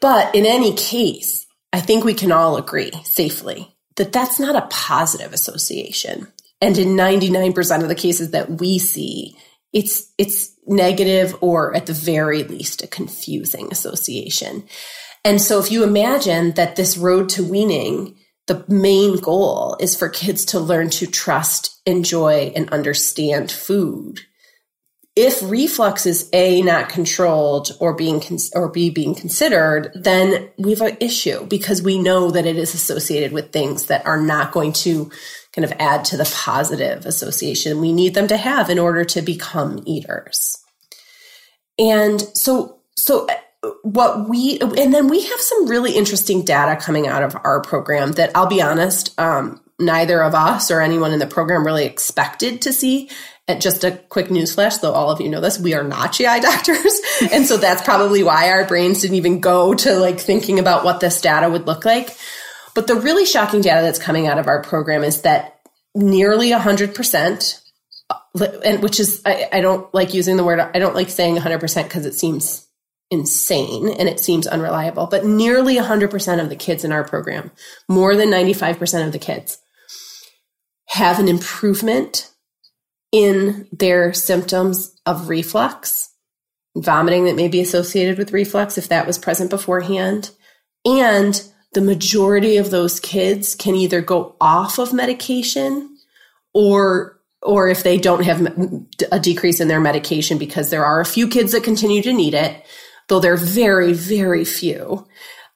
But 0.00 0.34
in 0.34 0.46
any 0.46 0.74
case, 0.74 1.46
I 1.72 1.80
think 1.80 2.04
we 2.04 2.14
can 2.14 2.32
all 2.32 2.56
agree 2.56 2.92
safely 3.04 3.71
that 3.96 4.12
that's 4.12 4.38
not 4.38 4.56
a 4.56 4.68
positive 4.70 5.32
association. 5.32 6.28
And 6.60 6.78
in 6.78 6.88
99% 6.88 7.82
of 7.82 7.88
the 7.88 7.94
cases 7.94 8.30
that 8.30 8.60
we 8.60 8.78
see, 8.78 9.36
it's 9.72 10.12
it's 10.18 10.54
negative 10.66 11.34
or 11.40 11.74
at 11.74 11.86
the 11.86 11.92
very 11.92 12.44
least 12.44 12.82
a 12.82 12.86
confusing 12.86 13.68
association. 13.72 14.64
And 15.24 15.40
so 15.40 15.58
if 15.58 15.70
you 15.70 15.82
imagine 15.82 16.52
that 16.52 16.76
this 16.76 16.96
road 16.96 17.28
to 17.30 17.44
weaning, 17.44 18.16
the 18.46 18.64
main 18.68 19.16
goal 19.18 19.76
is 19.80 19.96
for 19.96 20.08
kids 20.08 20.44
to 20.46 20.60
learn 20.60 20.90
to 20.90 21.06
trust, 21.06 21.80
enjoy, 21.86 22.52
and 22.54 22.68
understand 22.70 23.50
food 23.50 24.20
if 25.14 25.42
reflux 25.42 26.06
is 26.06 26.30
a 26.32 26.62
not 26.62 26.88
controlled 26.88 27.76
or 27.80 27.94
being 27.94 28.22
or 28.54 28.68
b 28.70 28.88
being 28.88 29.14
considered 29.14 29.90
then 29.94 30.48
we 30.56 30.70
have 30.70 30.80
an 30.80 30.96
issue 31.00 31.44
because 31.46 31.82
we 31.82 31.98
know 31.98 32.30
that 32.30 32.46
it 32.46 32.56
is 32.56 32.74
associated 32.74 33.32
with 33.32 33.52
things 33.52 33.86
that 33.86 34.06
are 34.06 34.20
not 34.20 34.52
going 34.52 34.72
to 34.72 35.10
kind 35.52 35.64
of 35.64 35.72
add 35.78 36.04
to 36.04 36.16
the 36.16 36.30
positive 36.34 37.04
association 37.04 37.80
we 37.80 37.92
need 37.92 38.14
them 38.14 38.26
to 38.26 38.36
have 38.36 38.70
in 38.70 38.78
order 38.78 39.04
to 39.04 39.20
become 39.20 39.82
eaters. 39.86 40.56
And 41.78 42.20
so 42.36 42.78
so 42.96 43.26
uh, 43.26 43.70
what 43.82 44.28
we 44.28 44.58
and 44.60 44.92
then 44.92 45.08
we 45.08 45.22
have 45.22 45.40
some 45.40 45.68
really 45.68 45.92
interesting 45.92 46.44
data 46.44 46.80
coming 46.80 47.06
out 47.06 47.22
of 47.22 47.36
our 47.44 47.60
program 47.62 48.12
that 48.12 48.30
i'll 48.34 48.46
be 48.46 48.60
honest 48.60 49.18
um, 49.18 49.60
neither 49.78 50.22
of 50.22 50.34
us 50.34 50.70
or 50.70 50.80
anyone 50.80 51.12
in 51.12 51.20
the 51.20 51.26
program 51.26 51.64
really 51.64 51.84
expected 51.84 52.60
to 52.62 52.72
see 52.72 53.08
and 53.48 53.60
just 53.60 53.84
a 53.84 53.92
quick 54.08 54.28
newsflash, 54.28 54.80
though 54.80 54.92
all 54.92 55.10
of 55.10 55.20
you 55.20 55.28
know 55.28 55.40
this, 55.40 55.58
we 55.58 55.74
are 55.74 55.82
not 55.82 56.12
GI 56.12 56.24
doctors. 56.40 57.00
and 57.32 57.46
so 57.46 57.56
that's 57.56 57.82
probably 57.82 58.22
why 58.22 58.50
our 58.50 58.64
brains 58.64 59.00
didn't 59.00 59.16
even 59.16 59.40
go 59.40 59.74
to 59.74 59.96
like 59.96 60.20
thinking 60.20 60.58
about 60.58 60.84
what 60.84 61.00
this 61.00 61.20
data 61.20 61.50
would 61.50 61.66
look 61.66 61.84
like. 61.84 62.16
But 62.74 62.86
the 62.86 62.94
really 62.94 63.26
shocking 63.26 63.60
data 63.60 63.82
that's 63.82 63.98
coming 63.98 64.26
out 64.26 64.38
of 64.38 64.46
our 64.46 64.62
program 64.62 65.04
is 65.04 65.22
that 65.22 65.60
nearly 65.94 66.50
100%, 66.50 67.60
uh, 68.08 68.46
and 68.64 68.82
which 68.82 68.98
is, 68.98 69.20
I, 69.26 69.48
I 69.52 69.60
don't 69.60 69.92
like 69.92 70.14
using 70.14 70.36
the 70.36 70.44
word, 70.44 70.60
I 70.60 70.78
don't 70.78 70.94
like 70.94 71.10
saying 71.10 71.36
100% 71.36 71.84
because 71.84 72.06
it 72.06 72.14
seems 72.14 72.66
insane 73.10 73.88
and 73.90 74.08
it 74.08 74.20
seems 74.20 74.46
unreliable, 74.46 75.06
but 75.06 75.26
nearly 75.26 75.76
100% 75.76 76.40
of 76.40 76.48
the 76.48 76.56
kids 76.56 76.82
in 76.82 76.92
our 76.92 77.04
program, 77.04 77.50
more 77.88 78.16
than 78.16 78.30
95% 78.30 79.06
of 79.06 79.12
the 79.12 79.18
kids, 79.18 79.58
have 80.86 81.18
an 81.18 81.28
improvement 81.28 82.31
in 83.12 83.68
their 83.70 84.12
symptoms 84.12 84.98
of 85.06 85.28
reflux, 85.28 86.10
vomiting 86.76 87.26
that 87.26 87.36
may 87.36 87.48
be 87.48 87.60
associated 87.60 88.18
with 88.18 88.32
reflux 88.32 88.78
if 88.78 88.88
that 88.88 89.06
was 89.06 89.18
present 89.18 89.50
beforehand. 89.50 90.30
And 90.84 91.40
the 91.74 91.82
majority 91.82 92.56
of 92.56 92.70
those 92.70 92.98
kids 93.00 93.54
can 93.54 93.74
either 93.74 94.00
go 94.00 94.34
off 94.40 94.78
of 94.78 94.92
medication 94.92 95.96
or 96.54 97.18
or 97.44 97.68
if 97.68 97.82
they 97.82 97.98
don't 97.98 98.22
have 98.22 98.40
a 99.10 99.18
decrease 99.18 99.58
in 99.58 99.66
their 99.66 99.80
medication 99.80 100.38
because 100.38 100.70
there 100.70 100.84
are 100.84 101.00
a 101.00 101.06
few 101.06 101.26
kids 101.26 101.52
that 101.52 101.64
continue 101.64 102.02
to 102.02 102.12
need 102.12 102.34
it 102.34 102.64
though 103.08 103.20
they're 103.20 103.36
very 103.36 103.92
very 103.92 104.44
few 104.44 105.06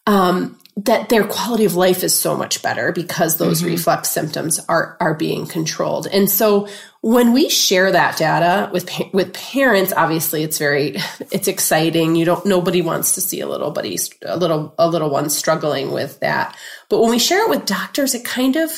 um, 0.06 0.58
that 0.76 1.09
their 1.09 1.25
quality 1.25 1.64
of 1.64 1.75
life 1.75 2.04
is 2.04 2.18
so 2.18 2.37
much 2.37 2.61
better 2.61 2.92
because 2.92 3.38
those 3.38 3.61
mm-hmm. 3.61 3.71
reflux 3.71 4.11
symptoms 4.11 4.61
are 4.68 4.97
are 5.00 5.14
being 5.14 5.47
controlled. 5.47 6.06
And 6.06 6.30
so 6.30 6.68
when 7.00 7.33
we 7.33 7.49
share 7.49 7.90
that 7.92 8.18
data 8.18 8.68
with 8.73 8.90
with 9.14 9.33
parents, 9.33 9.95
obviously 9.97 10.42
it's 10.42 10.59
very 10.59 10.97
it's 11.33 11.49
exciting. 11.49 12.14
You 12.14 12.26
don't 12.26 12.45
nobody 12.45 12.83
wants 12.83 13.14
to 13.14 13.23
see 13.23 13.40
a 13.40 13.49
little 13.49 13.71
buddy 13.71 13.99
a 14.23 14.37
little 14.37 14.75
a 14.78 14.88
little 14.88 15.09
one 15.09 15.30
struggling 15.30 15.92
with 15.92 16.21
that. 16.21 16.54
But 16.90 17.00
when 17.00 17.11
we 17.11 17.18
share 17.18 17.45
it 17.45 17.50
with 17.50 17.64
doctors, 17.64 18.14
it 18.14 18.25
kind 18.25 18.56
of 18.56 18.71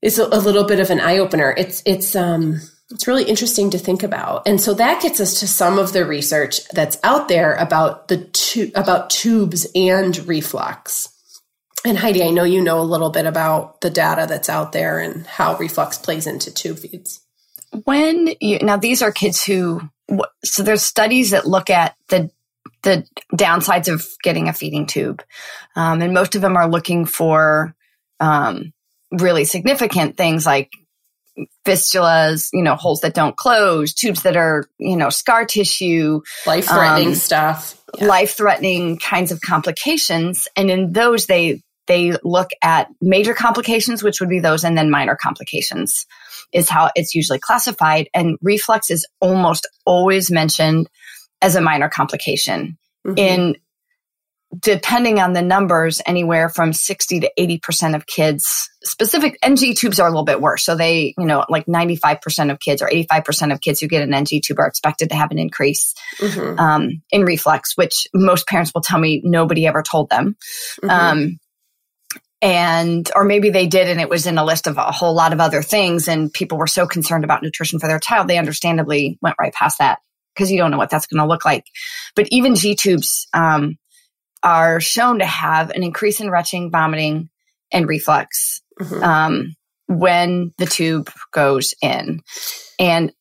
is 0.00 0.18
a, 0.18 0.24
a 0.24 0.40
little 0.40 0.64
bit 0.64 0.80
of 0.80 0.88
an 0.88 1.00
eye 1.00 1.18
opener. 1.18 1.54
It's 1.58 1.82
it's 1.84 2.16
um 2.16 2.58
it's 2.90 3.06
really 3.06 3.24
interesting 3.24 3.70
to 3.70 3.78
think 3.78 4.02
about. 4.02 4.46
And 4.46 4.60
so 4.60 4.74
that 4.74 5.00
gets 5.00 5.20
us 5.20 5.40
to 5.40 5.48
some 5.48 5.78
of 5.78 5.92
the 5.92 6.04
research 6.04 6.66
that's 6.70 6.98
out 7.04 7.28
there 7.28 7.54
about 7.54 8.08
the 8.08 8.24
tu- 8.24 8.72
about 8.74 9.10
tubes 9.10 9.66
and 9.74 10.16
reflux. 10.26 11.08
And 11.84 11.96
Heidi, 11.96 12.22
I 12.22 12.30
know 12.30 12.44
you 12.44 12.60
know 12.60 12.80
a 12.80 12.82
little 12.82 13.10
bit 13.10 13.26
about 13.26 13.80
the 13.80 13.90
data 13.90 14.26
that's 14.28 14.50
out 14.50 14.72
there 14.72 14.98
and 14.98 15.26
how 15.26 15.56
reflux 15.56 15.96
plays 15.98 16.26
into 16.26 16.52
tube 16.52 16.78
feeds. 16.78 17.20
When 17.84 18.34
you 18.40 18.58
now 18.58 18.76
these 18.76 19.02
are 19.02 19.12
kids 19.12 19.42
who 19.42 19.80
so 20.44 20.62
there's 20.62 20.82
studies 20.82 21.30
that 21.30 21.46
look 21.46 21.70
at 21.70 21.94
the 22.08 22.30
the 22.82 23.06
downsides 23.34 23.92
of 23.92 24.06
getting 24.22 24.48
a 24.48 24.52
feeding 24.52 24.86
tube, 24.86 25.22
um, 25.76 26.02
and 26.02 26.12
most 26.12 26.34
of 26.34 26.42
them 26.42 26.56
are 26.56 26.68
looking 26.68 27.04
for 27.04 27.74
um, 28.18 28.72
really 29.12 29.44
significant 29.44 30.16
things 30.16 30.44
like 30.44 30.72
fistulas, 31.64 32.48
you 32.52 32.62
know, 32.62 32.76
holes 32.76 33.00
that 33.00 33.14
don't 33.14 33.36
close, 33.36 33.92
tubes 33.94 34.22
that 34.22 34.36
are, 34.36 34.68
you 34.78 34.96
know, 34.96 35.10
scar 35.10 35.44
tissue, 35.44 36.20
life 36.46 36.66
threatening 36.66 37.08
um, 37.08 37.14
stuff, 37.14 37.80
yeah. 37.98 38.06
life 38.06 38.36
threatening 38.36 38.98
kinds 38.98 39.32
of 39.32 39.40
complications. 39.40 40.48
And 40.56 40.70
in 40.70 40.92
those, 40.92 41.26
they, 41.26 41.62
they 41.86 42.12
look 42.22 42.50
at 42.62 42.88
major 43.00 43.34
complications, 43.34 44.02
which 44.02 44.20
would 44.20 44.28
be 44.28 44.40
those, 44.40 44.64
and 44.64 44.76
then 44.76 44.90
minor 44.90 45.16
complications 45.16 46.06
is 46.52 46.68
how 46.68 46.90
it's 46.94 47.14
usually 47.14 47.38
classified. 47.38 48.08
And 48.14 48.38
reflux 48.42 48.90
is 48.90 49.06
almost 49.20 49.68
always 49.84 50.30
mentioned 50.30 50.88
as 51.42 51.56
a 51.56 51.60
minor 51.60 51.88
complication. 51.88 52.78
Mm-hmm. 53.06 53.18
In 53.18 53.56
depending 54.58 55.20
on 55.20 55.32
the 55.32 55.42
numbers, 55.42 56.02
anywhere 56.04 56.48
from 56.48 56.72
60 56.72 57.20
to 57.20 57.30
80% 57.38 57.94
of 57.94 58.06
kids, 58.06 58.68
specific 58.82 59.38
NG 59.42 59.74
tubes 59.74 60.00
are 60.00 60.08
a 60.08 60.10
little 60.10 60.24
bit 60.24 60.40
worse. 60.40 60.64
So 60.64 60.74
they, 60.74 61.14
you 61.16 61.26
know, 61.26 61.44
like 61.48 61.66
95% 61.66 62.50
of 62.50 62.58
kids 62.58 62.82
or 62.82 62.88
85% 62.88 63.52
of 63.52 63.60
kids 63.60 63.80
who 63.80 63.86
get 63.86 64.02
an 64.02 64.12
NG 64.12 64.40
tube 64.42 64.58
are 64.58 64.66
expected 64.66 65.10
to 65.10 65.16
have 65.16 65.30
an 65.30 65.38
increase 65.38 65.94
mm-hmm. 66.18 66.58
um, 66.58 67.02
in 67.10 67.22
reflux, 67.22 67.76
which 67.76 68.08
most 68.12 68.48
parents 68.48 68.72
will 68.74 68.80
tell 68.80 68.98
me 68.98 69.20
nobody 69.24 69.66
ever 69.66 69.82
told 69.82 70.10
them. 70.10 70.36
Mm-hmm. 70.82 70.90
Um, 70.90 71.38
and, 72.42 73.08
or 73.14 73.24
maybe 73.24 73.50
they 73.50 73.66
did 73.66 73.86
and 73.86 74.00
it 74.00 74.08
was 74.08 74.26
in 74.26 74.38
a 74.38 74.44
list 74.44 74.66
of 74.66 74.78
a 74.78 74.90
whole 74.90 75.14
lot 75.14 75.32
of 75.32 75.40
other 75.40 75.62
things 75.62 76.08
and 76.08 76.32
people 76.32 76.58
were 76.58 76.66
so 76.66 76.86
concerned 76.86 77.22
about 77.22 77.42
nutrition 77.42 77.78
for 77.78 77.86
their 77.86 78.00
child, 78.00 78.26
they 78.26 78.38
understandably 78.38 79.18
went 79.20 79.36
right 79.38 79.52
past 79.52 79.78
that 79.78 80.00
because 80.34 80.50
you 80.50 80.58
don't 80.58 80.70
know 80.70 80.78
what 80.78 80.90
that's 80.90 81.06
going 81.06 81.20
to 81.20 81.28
look 81.28 81.44
like. 81.44 81.66
But 82.16 82.28
even 82.30 82.54
G 82.54 82.74
tubes, 82.74 83.28
um, 83.34 83.76
are 84.42 84.80
shown 84.80 85.18
to 85.18 85.26
have 85.26 85.70
an 85.70 85.82
increase 85.82 86.20
in 86.20 86.30
retching, 86.30 86.70
vomiting, 86.70 87.28
and 87.72 87.88
reflux 87.88 88.62
mm-hmm. 88.80 89.02
um, 89.02 89.54
when 89.86 90.52
the 90.58 90.66
tube 90.66 91.10
goes 91.32 91.74
in. 91.82 92.20
And 92.78 93.12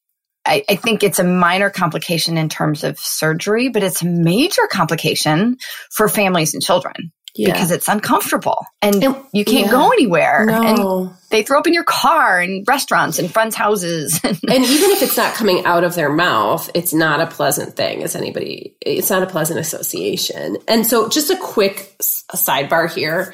I, 0.46 0.64
I, 0.70 0.76
think 0.76 1.04
it's 1.04 1.20
a 1.20 1.24
minor 1.24 1.70
complication 1.70 2.38
in 2.38 2.48
terms 2.48 2.84
of 2.84 2.98
surgery, 2.98 3.70
but 3.70 3.84
it's 3.84 4.02
a 4.02 4.06
major 4.06 4.68
complication 4.72 5.58
for 5.92 6.08
families 6.08 6.54
and 6.54 6.64
children 6.64 7.12
yeah. 7.48 7.54
because 7.54 7.72
it's 7.72 7.88
uncomfortable 7.88 8.66
and, 8.82 9.04
and 9.04 9.16
you 9.32 9.46
can't 9.46 9.68
yeah. 9.68 9.72
go 9.72 9.90
anywhere. 9.92 10.46
No. 10.46 11.04
And 11.04 11.12
they 11.30 11.44
throw 11.44 11.60
up 11.60 11.68
in 11.68 11.74
your 11.74 11.84
car 11.84 12.40
and 12.40 12.68
restaurants 12.68 13.20
and 13.20 13.32
friends' 13.32 13.56
houses. 13.56 14.20
and 14.24 14.38
even 14.44 14.90
if 14.92 15.02
it's 15.02 15.18
not 15.18 15.34
coming 15.36 15.66
out 15.66 15.84
of 15.84 15.96
their 15.96 16.12
mouth, 16.12 16.70
it's 16.74 16.94
not 16.94 17.22
a 17.22 17.28
pleasant 17.28 17.76
thing. 17.76 18.04
As 18.04 18.16
anybody, 18.16 18.76
it's 18.82 19.10
not 19.10 19.24
a 19.24 19.28
pleasant 19.28 19.60
association. 19.60 20.58
And 20.68 20.86
so, 20.86 21.08
just 21.08 21.30
a 21.30 21.38
quick 21.38 21.96
sidebar 22.00 22.92
here 22.92 23.34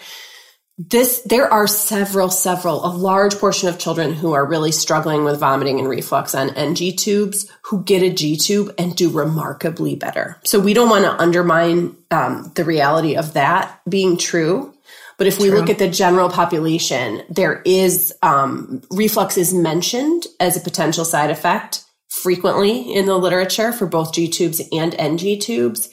this 0.77 1.21
there 1.21 1.51
are 1.51 1.67
several 1.67 2.29
several 2.29 2.85
a 2.85 2.91
large 2.91 3.35
portion 3.35 3.69
of 3.69 3.79
children 3.79 4.13
who 4.13 4.33
are 4.33 4.45
really 4.45 4.71
struggling 4.71 5.23
with 5.23 5.39
vomiting 5.39 5.79
and 5.79 5.87
reflux 5.87 6.35
on 6.35 6.49
ng 6.49 6.97
tubes 6.97 7.49
who 7.63 7.83
get 7.83 8.03
a 8.03 8.09
g 8.09 8.35
tube 8.35 8.73
and 8.77 8.95
do 8.95 9.09
remarkably 9.09 9.95
better. 9.95 10.37
So 10.43 10.59
we 10.59 10.73
don't 10.73 10.89
want 10.89 11.05
to 11.05 11.21
undermine 11.21 11.95
um, 12.11 12.51
the 12.55 12.65
reality 12.65 13.15
of 13.15 13.33
that 13.33 13.79
being 13.87 14.17
true 14.17 14.73
but 15.17 15.27
if 15.27 15.39
we 15.39 15.49
look 15.49 15.69
at 15.69 15.79
the 15.79 15.87
general 15.87 16.29
population 16.29 17.21
there 17.29 17.61
is 17.65 18.13
um, 18.21 18.81
reflux 18.91 19.37
is 19.37 19.53
mentioned 19.53 20.27
as 20.39 20.57
a 20.57 20.61
potential 20.61 21.05
side 21.05 21.29
effect 21.31 21.85
frequently 22.09 22.93
in 22.93 23.05
the 23.05 23.17
literature 23.17 23.71
for 23.71 23.85
both 23.85 24.13
g 24.13 24.27
tubes 24.27 24.61
and 24.71 24.95
ng 24.95 25.39
tubes. 25.39 25.89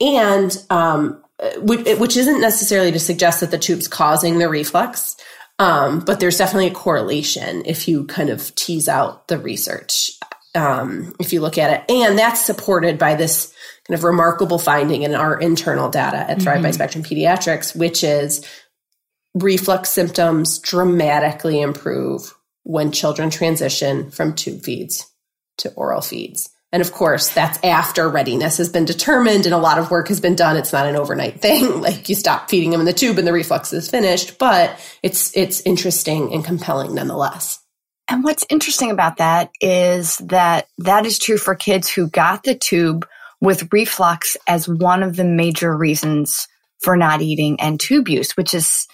And 0.00 0.56
um, 0.70 1.22
which 1.58 2.16
isn't 2.16 2.40
necessarily 2.40 2.92
to 2.92 2.98
suggest 2.98 3.40
that 3.40 3.50
the 3.50 3.58
tube's 3.58 3.88
causing 3.88 4.38
the 4.38 4.48
reflux, 4.48 5.16
um, 5.58 6.00
but 6.00 6.20
there's 6.20 6.38
definitely 6.38 6.68
a 6.68 6.74
correlation 6.74 7.62
if 7.66 7.86
you 7.86 8.06
kind 8.06 8.30
of 8.30 8.54
tease 8.54 8.88
out 8.88 9.28
the 9.28 9.38
research, 9.38 10.12
um, 10.54 11.14
if 11.20 11.32
you 11.32 11.40
look 11.40 11.58
at 11.58 11.70
it. 11.70 11.94
And 11.94 12.18
that's 12.18 12.44
supported 12.44 12.98
by 12.98 13.14
this 13.14 13.52
kind 13.86 13.98
of 13.98 14.04
remarkable 14.04 14.58
finding 14.58 15.02
in 15.02 15.14
our 15.14 15.38
internal 15.38 15.90
data 15.90 16.18
at 16.18 16.40
Thrive 16.40 16.56
mm-hmm. 16.56 16.64
by 16.64 16.70
Spectrum 16.70 17.04
Pediatrics, 17.04 17.76
which 17.76 18.04
is 18.04 18.46
reflux 19.34 19.90
symptoms 19.90 20.58
dramatically 20.58 21.60
improve 21.60 22.34
when 22.62 22.92
children 22.92 23.30
transition 23.30 24.10
from 24.10 24.34
tube 24.34 24.62
feeds 24.62 25.06
to 25.58 25.72
oral 25.74 26.00
feeds. 26.00 26.50
And 26.72 26.80
of 26.80 26.92
course, 26.92 27.30
that's 27.30 27.58
after 27.64 28.08
readiness 28.08 28.58
has 28.58 28.68
been 28.68 28.84
determined 28.84 29.44
and 29.44 29.54
a 29.54 29.58
lot 29.58 29.78
of 29.78 29.90
work 29.90 30.08
has 30.08 30.20
been 30.20 30.36
done. 30.36 30.56
It's 30.56 30.72
not 30.72 30.86
an 30.86 30.96
overnight 30.96 31.40
thing. 31.40 31.80
Like 31.90 32.08
you 32.08 32.14
stop 32.14 32.50
feeding 32.50 32.70
them 32.70 32.80
in 32.80 32.86
the 32.86 32.92
tube 32.92 33.18
and 33.18 33.26
the 33.26 33.32
reflux 33.32 33.72
is 33.72 33.90
finished, 33.90 34.38
but 34.38 34.78
it's, 35.02 35.36
it's 35.36 35.60
interesting 35.62 36.32
and 36.32 36.44
compelling 36.44 36.94
nonetheless. 36.94 37.58
And 38.06 38.22
what's 38.22 38.44
interesting 38.50 38.90
about 38.90 39.16
that 39.16 39.50
is 39.60 40.18
that 40.18 40.66
that 40.78 41.06
is 41.06 41.18
true 41.18 41.38
for 41.38 41.54
kids 41.54 41.88
who 41.88 42.08
got 42.08 42.42
the 42.42 42.54
tube 42.54 43.06
with 43.40 43.72
reflux 43.72 44.36
as 44.46 44.68
one 44.68 45.02
of 45.02 45.16
the 45.16 45.24
major 45.24 45.76
reasons 45.76 46.46
for 46.80 46.96
not 46.96 47.22
eating 47.22 47.60
and 47.60 47.80
tube 47.80 48.08
use, 48.08 48.36
which 48.36 48.52
is 48.52 48.86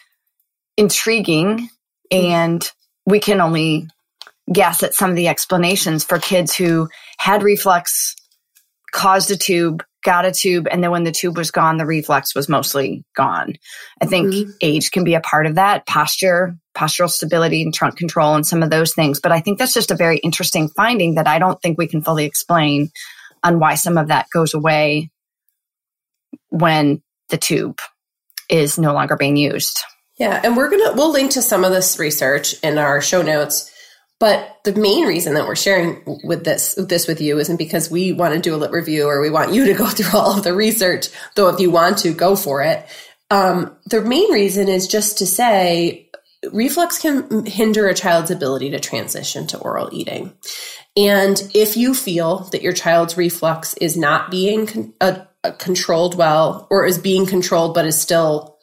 intriguing. 0.76 1.68
Mm-hmm. 2.12 2.26
And 2.26 2.72
we 3.04 3.20
can 3.20 3.40
only 3.40 3.88
guess 4.52 4.82
at 4.82 4.94
some 4.94 5.10
of 5.10 5.16
the 5.16 5.28
explanations 5.28 6.04
for 6.04 6.18
kids 6.18 6.54
who 6.54 6.88
had 7.18 7.42
reflux, 7.42 8.14
caused 8.92 9.30
a 9.30 9.36
tube, 9.36 9.82
got 10.04 10.24
a 10.24 10.32
tube, 10.32 10.68
and 10.70 10.82
then 10.82 10.90
when 10.90 11.04
the 11.04 11.12
tube 11.12 11.36
was 11.36 11.50
gone, 11.50 11.76
the 11.76 11.86
reflux 11.86 12.34
was 12.34 12.48
mostly 12.48 13.04
gone. 13.16 13.54
I 14.00 14.06
think 14.06 14.32
mm-hmm. 14.32 14.50
age 14.60 14.90
can 14.90 15.04
be 15.04 15.14
a 15.14 15.20
part 15.20 15.46
of 15.46 15.56
that, 15.56 15.84
posture, 15.86 16.56
postural 16.76 17.10
stability 17.10 17.62
and 17.62 17.74
trunk 17.74 17.96
control 17.96 18.34
and 18.34 18.46
some 18.46 18.62
of 18.62 18.70
those 18.70 18.94
things. 18.94 19.20
But 19.20 19.32
I 19.32 19.40
think 19.40 19.58
that's 19.58 19.74
just 19.74 19.90
a 19.90 19.96
very 19.96 20.18
interesting 20.18 20.68
finding 20.68 21.14
that 21.14 21.26
I 21.26 21.38
don't 21.38 21.60
think 21.60 21.76
we 21.76 21.88
can 21.88 22.02
fully 22.02 22.24
explain 22.24 22.90
on 23.42 23.58
why 23.58 23.74
some 23.74 23.98
of 23.98 24.08
that 24.08 24.30
goes 24.32 24.54
away 24.54 25.10
when 26.50 27.02
the 27.28 27.36
tube 27.36 27.80
is 28.48 28.78
no 28.78 28.92
longer 28.92 29.16
being 29.16 29.36
used. 29.36 29.80
Yeah, 30.18 30.40
and 30.42 30.56
we're 30.56 30.70
going 30.70 30.84
to 30.84 30.92
we'll 30.96 31.12
link 31.12 31.32
to 31.32 31.42
some 31.42 31.64
of 31.64 31.72
this 31.72 31.98
research 31.98 32.54
in 32.62 32.78
our 32.78 33.02
show 33.02 33.22
notes 33.22 33.70
but 34.18 34.58
the 34.64 34.74
main 34.74 35.04
reason 35.04 35.34
that 35.34 35.46
we're 35.46 35.56
sharing 35.56 36.02
with 36.24 36.44
this 36.44 36.74
this 36.74 37.06
with 37.06 37.20
you 37.20 37.38
isn't 37.38 37.58
because 37.58 37.90
we 37.90 38.12
want 38.12 38.34
to 38.34 38.40
do 38.40 38.54
a 38.54 38.56
lit 38.56 38.70
review 38.70 39.06
or 39.06 39.20
we 39.20 39.30
want 39.30 39.52
you 39.52 39.66
to 39.66 39.74
go 39.78 39.86
through 39.86 40.18
all 40.18 40.38
of 40.38 40.44
the 40.44 40.54
research. 40.54 41.08
Though 41.34 41.48
if 41.48 41.60
you 41.60 41.70
want 41.70 41.98
to, 41.98 42.12
go 42.12 42.36
for 42.36 42.62
it. 42.62 42.86
Um, 43.30 43.76
the 43.86 44.02
main 44.02 44.32
reason 44.32 44.68
is 44.68 44.88
just 44.88 45.18
to 45.18 45.26
say 45.26 46.08
reflux 46.52 46.98
can 46.98 47.44
hinder 47.44 47.88
a 47.88 47.94
child's 47.94 48.30
ability 48.30 48.70
to 48.70 48.80
transition 48.80 49.46
to 49.48 49.58
oral 49.58 49.90
eating. 49.92 50.32
And 50.96 51.42
if 51.54 51.76
you 51.76 51.92
feel 51.92 52.48
that 52.52 52.62
your 52.62 52.72
child's 52.72 53.16
reflux 53.16 53.74
is 53.74 53.96
not 53.96 54.30
being 54.30 54.66
con- 54.66 54.94
uh, 55.00 55.24
controlled 55.58 56.16
well 56.16 56.66
or 56.70 56.86
is 56.86 56.98
being 56.98 57.26
controlled 57.26 57.74
but 57.74 57.86
is 57.86 58.00
still 58.00 58.55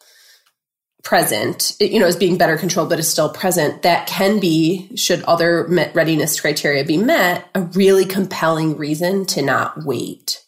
present, 1.03 1.75
you 1.79 1.99
know, 1.99 2.07
is 2.07 2.15
being 2.15 2.37
better 2.37 2.57
controlled, 2.57 2.89
but 2.89 2.99
is 2.99 3.09
still 3.09 3.29
present, 3.29 3.81
that 3.81 4.07
can 4.07 4.39
be, 4.39 4.89
should 4.95 5.21
other 5.23 5.67
readiness 5.67 6.39
criteria 6.39 6.85
be 6.85 6.97
met, 6.97 7.45
a 7.53 7.61
really 7.61 8.05
compelling 8.05 8.77
reason 8.77 9.25
to 9.25 9.41
not 9.41 9.83
wait 9.83 10.43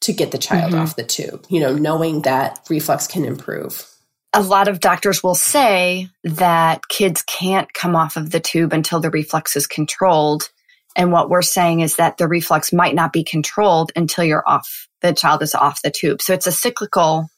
to 0.00 0.12
get 0.12 0.30
the 0.30 0.38
child 0.38 0.72
mm-hmm. 0.72 0.82
off 0.82 0.96
the 0.96 1.02
tube, 1.02 1.44
you 1.48 1.58
know, 1.58 1.74
knowing 1.74 2.22
that 2.22 2.60
reflux 2.70 3.06
can 3.06 3.24
improve. 3.24 3.84
A 4.32 4.42
lot 4.42 4.68
of 4.68 4.80
doctors 4.80 5.22
will 5.22 5.34
say 5.34 6.08
that 6.22 6.82
kids 6.88 7.22
can't 7.22 7.72
come 7.72 7.96
off 7.96 8.16
of 8.16 8.30
the 8.30 8.40
tube 8.40 8.72
until 8.72 9.00
the 9.00 9.10
reflux 9.10 9.56
is 9.56 9.66
controlled. 9.66 10.50
And 10.94 11.10
what 11.10 11.30
we're 11.30 11.42
saying 11.42 11.80
is 11.80 11.96
that 11.96 12.18
the 12.18 12.28
reflux 12.28 12.72
might 12.72 12.94
not 12.94 13.12
be 13.12 13.24
controlled 13.24 13.92
until 13.96 14.24
you're 14.24 14.46
off, 14.46 14.88
the 15.00 15.12
child 15.12 15.42
is 15.42 15.54
off 15.54 15.82
the 15.82 15.90
tube. 15.90 16.22
So 16.22 16.34
it's 16.34 16.46
a 16.46 16.52
cyclical, 16.52 17.28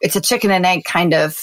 it's 0.00 0.16
a 0.16 0.20
chicken 0.20 0.50
and 0.50 0.66
egg 0.66 0.84
kind 0.84 1.14
of 1.14 1.38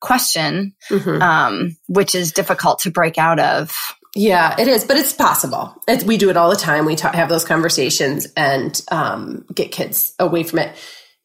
question, 0.00 0.74
mm-hmm. 0.90 1.22
um, 1.22 1.76
which 1.88 2.14
is 2.14 2.32
difficult 2.32 2.80
to 2.80 2.90
break 2.90 3.18
out 3.18 3.38
of. 3.38 3.72
Yeah, 4.16 4.56
it 4.58 4.66
is, 4.66 4.84
but 4.84 4.96
it's 4.96 5.12
possible. 5.12 5.74
It's, 5.86 6.02
we 6.02 6.16
do 6.16 6.30
it 6.30 6.36
all 6.36 6.50
the 6.50 6.56
time. 6.56 6.84
We 6.84 6.96
have 6.96 7.28
those 7.28 7.44
conversations 7.44 8.26
and 8.36 8.80
um, 8.90 9.44
get 9.54 9.70
kids 9.70 10.14
away 10.18 10.42
from 10.42 10.60
it. 10.60 10.76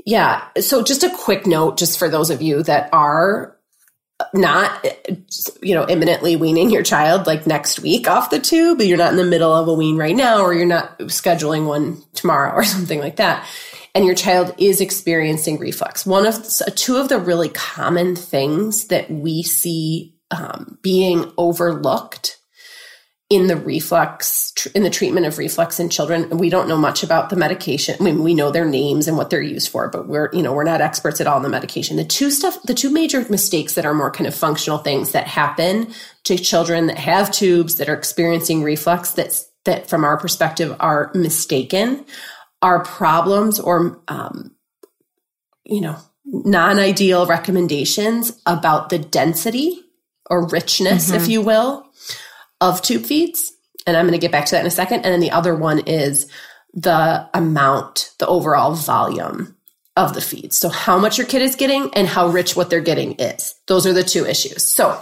Yeah. 0.05 0.43
So, 0.59 0.83
just 0.83 1.03
a 1.03 1.09
quick 1.09 1.47
note, 1.47 1.77
just 1.77 1.97
for 1.97 2.09
those 2.09 2.29
of 2.29 2.43
you 2.43 2.61
that 2.63 2.89
are 2.93 3.57
not, 4.33 4.85
you 5.61 5.73
know, 5.73 5.87
imminently 5.89 6.35
weaning 6.35 6.69
your 6.69 6.83
child 6.83 7.25
like 7.25 7.47
next 7.47 7.79
week 7.79 8.07
off 8.07 8.29
the 8.29 8.39
tube, 8.39 8.77
but 8.77 8.87
you're 8.87 8.99
not 8.99 9.11
in 9.11 9.17
the 9.17 9.25
middle 9.25 9.51
of 9.51 9.67
a 9.67 9.73
wean 9.73 9.97
right 9.97 10.15
now, 10.15 10.41
or 10.41 10.53
you're 10.53 10.67
not 10.67 10.99
scheduling 10.99 11.65
one 11.65 12.03
tomorrow 12.13 12.51
or 12.55 12.63
something 12.63 12.99
like 12.99 13.15
that 13.15 13.47
and 13.95 14.05
your 14.05 14.13
child 14.13 14.53
is 14.57 14.81
experiencing 14.81 15.57
reflux. 15.57 16.05
One 16.05 16.27
of 16.27 16.45
two 16.75 16.97
of 16.97 17.09
the 17.09 17.17
really 17.17 17.49
common 17.49 18.15
things 18.15 18.87
that 18.87 19.09
we 19.09 19.41
see 19.41 20.13
um, 20.29 20.77
being 20.81 21.31
overlooked 21.37 22.37
in 23.29 23.47
the 23.47 23.55
reflux 23.55 24.53
in 24.75 24.83
the 24.83 24.89
treatment 24.89 25.25
of 25.25 25.39
reflux 25.39 25.79
in 25.79 25.89
children 25.89 26.29
we 26.37 26.47
don't 26.47 26.67
know 26.67 26.77
much 26.77 27.01
about 27.01 27.31
the 27.31 27.35
medication 27.35 27.95
I 27.99 28.03
mean, 28.03 28.23
we 28.23 28.35
know 28.35 28.51
their 28.51 28.65
names 28.65 29.07
and 29.07 29.17
what 29.17 29.31
they're 29.31 29.41
used 29.41 29.69
for 29.69 29.89
but 29.89 30.07
we're 30.07 30.29
you 30.31 30.43
know 30.43 30.53
we're 30.53 30.63
not 30.63 30.79
experts 30.79 31.19
at 31.19 31.25
all 31.25 31.37
in 31.37 31.43
the 31.43 31.49
medication 31.49 31.97
the 31.97 32.05
two 32.05 32.29
stuff 32.29 32.61
the 32.63 32.75
two 32.75 32.91
major 32.91 33.25
mistakes 33.27 33.73
that 33.73 33.85
are 33.85 33.95
more 33.95 34.11
kind 34.11 34.27
of 34.27 34.35
functional 34.35 34.77
things 34.77 35.13
that 35.13 35.25
happen 35.25 35.91
to 36.23 36.37
children 36.37 36.85
that 36.85 36.99
have 36.99 37.31
tubes 37.31 37.77
that 37.77 37.89
are 37.89 37.95
experiencing 37.95 38.61
reflux 38.61 39.11
that's 39.13 39.49
that 39.63 39.89
from 39.89 40.03
our 40.03 40.17
perspective 40.17 40.75
are 40.79 41.09
mistaken 41.15 42.05
are 42.61 42.83
problems 42.83 43.59
or, 43.59 44.01
um, 44.07 44.55
you 45.63 45.81
know, 45.81 45.97
non 46.25 46.79
ideal 46.79 47.25
recommendations 47.25 48.39
about 48.45 48.89
the 48.89 48.99
density 48.99 49.81
or 50.29 50.47
richness, 50.47 51.07
mm-hmm. 51.07 51.15
if 51.15 51.27
you 51.27 51.41
will, 51.41 51.85
of 52.61 52.81
tube 52.81 53.05
feeds. 53.05 53.51
And 53.87 53.95
I'm 53.95 54.05
going 54.05 54.13
to 54.13 54.17
get 54.17 54.31
back 54.31 54.45
to 54.45 54.51
that 54.51 54.61
in 54.61 54.67
a 54.67 54.71
second. 54.71 55.05
And 55.05 55.13
then 55.13 55.19
the 55.19 55.31
other 55.31 55.55
one 55.55 55.79
is 55.79 56.31
the 56.73 57.29
amount, 57.33 58.13
the 58.19 58.27
overall 58.27 58.73
volume 58.73 59.55
of 59.95 60.13
the 60.13 60.21
feed. 60.21 60.53
So, 60.53 60.69
how 60.69 60.99
much 60.99 61.17
your 61.17 61.27
kid 61.27 61.41
is 61.41 61.55
getting 61.55 61.93
and 61.93 62.07
how 62.07 62.27
rich 62.27 62.55
what 62.55 62.69
they're 62.69 62.81
getting 62.81 63.13
is. 63.13 63.55
Those 63.67 63.85
are 63.87 63.93
the 63.93 64.03
two 64.03 64.25
issues. 64.25 64.63
So, 64.63 65.01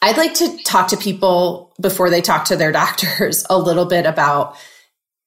I'd 0.00 0.16
like 0.16 0.34
to 0.34 0.56
talk 0.64 0.88
to 0.88 0.96
people 0.96 1.74
before 1.80 2.08
they 2.08 2.20
talk 2.20 2.46
to 2.46 2.56
their 2.56 2.72
doctors 2.82 3.44
a 3.50 3.58
little 3.58 3.84
bit 3.84 4.06
about 4.06 4.56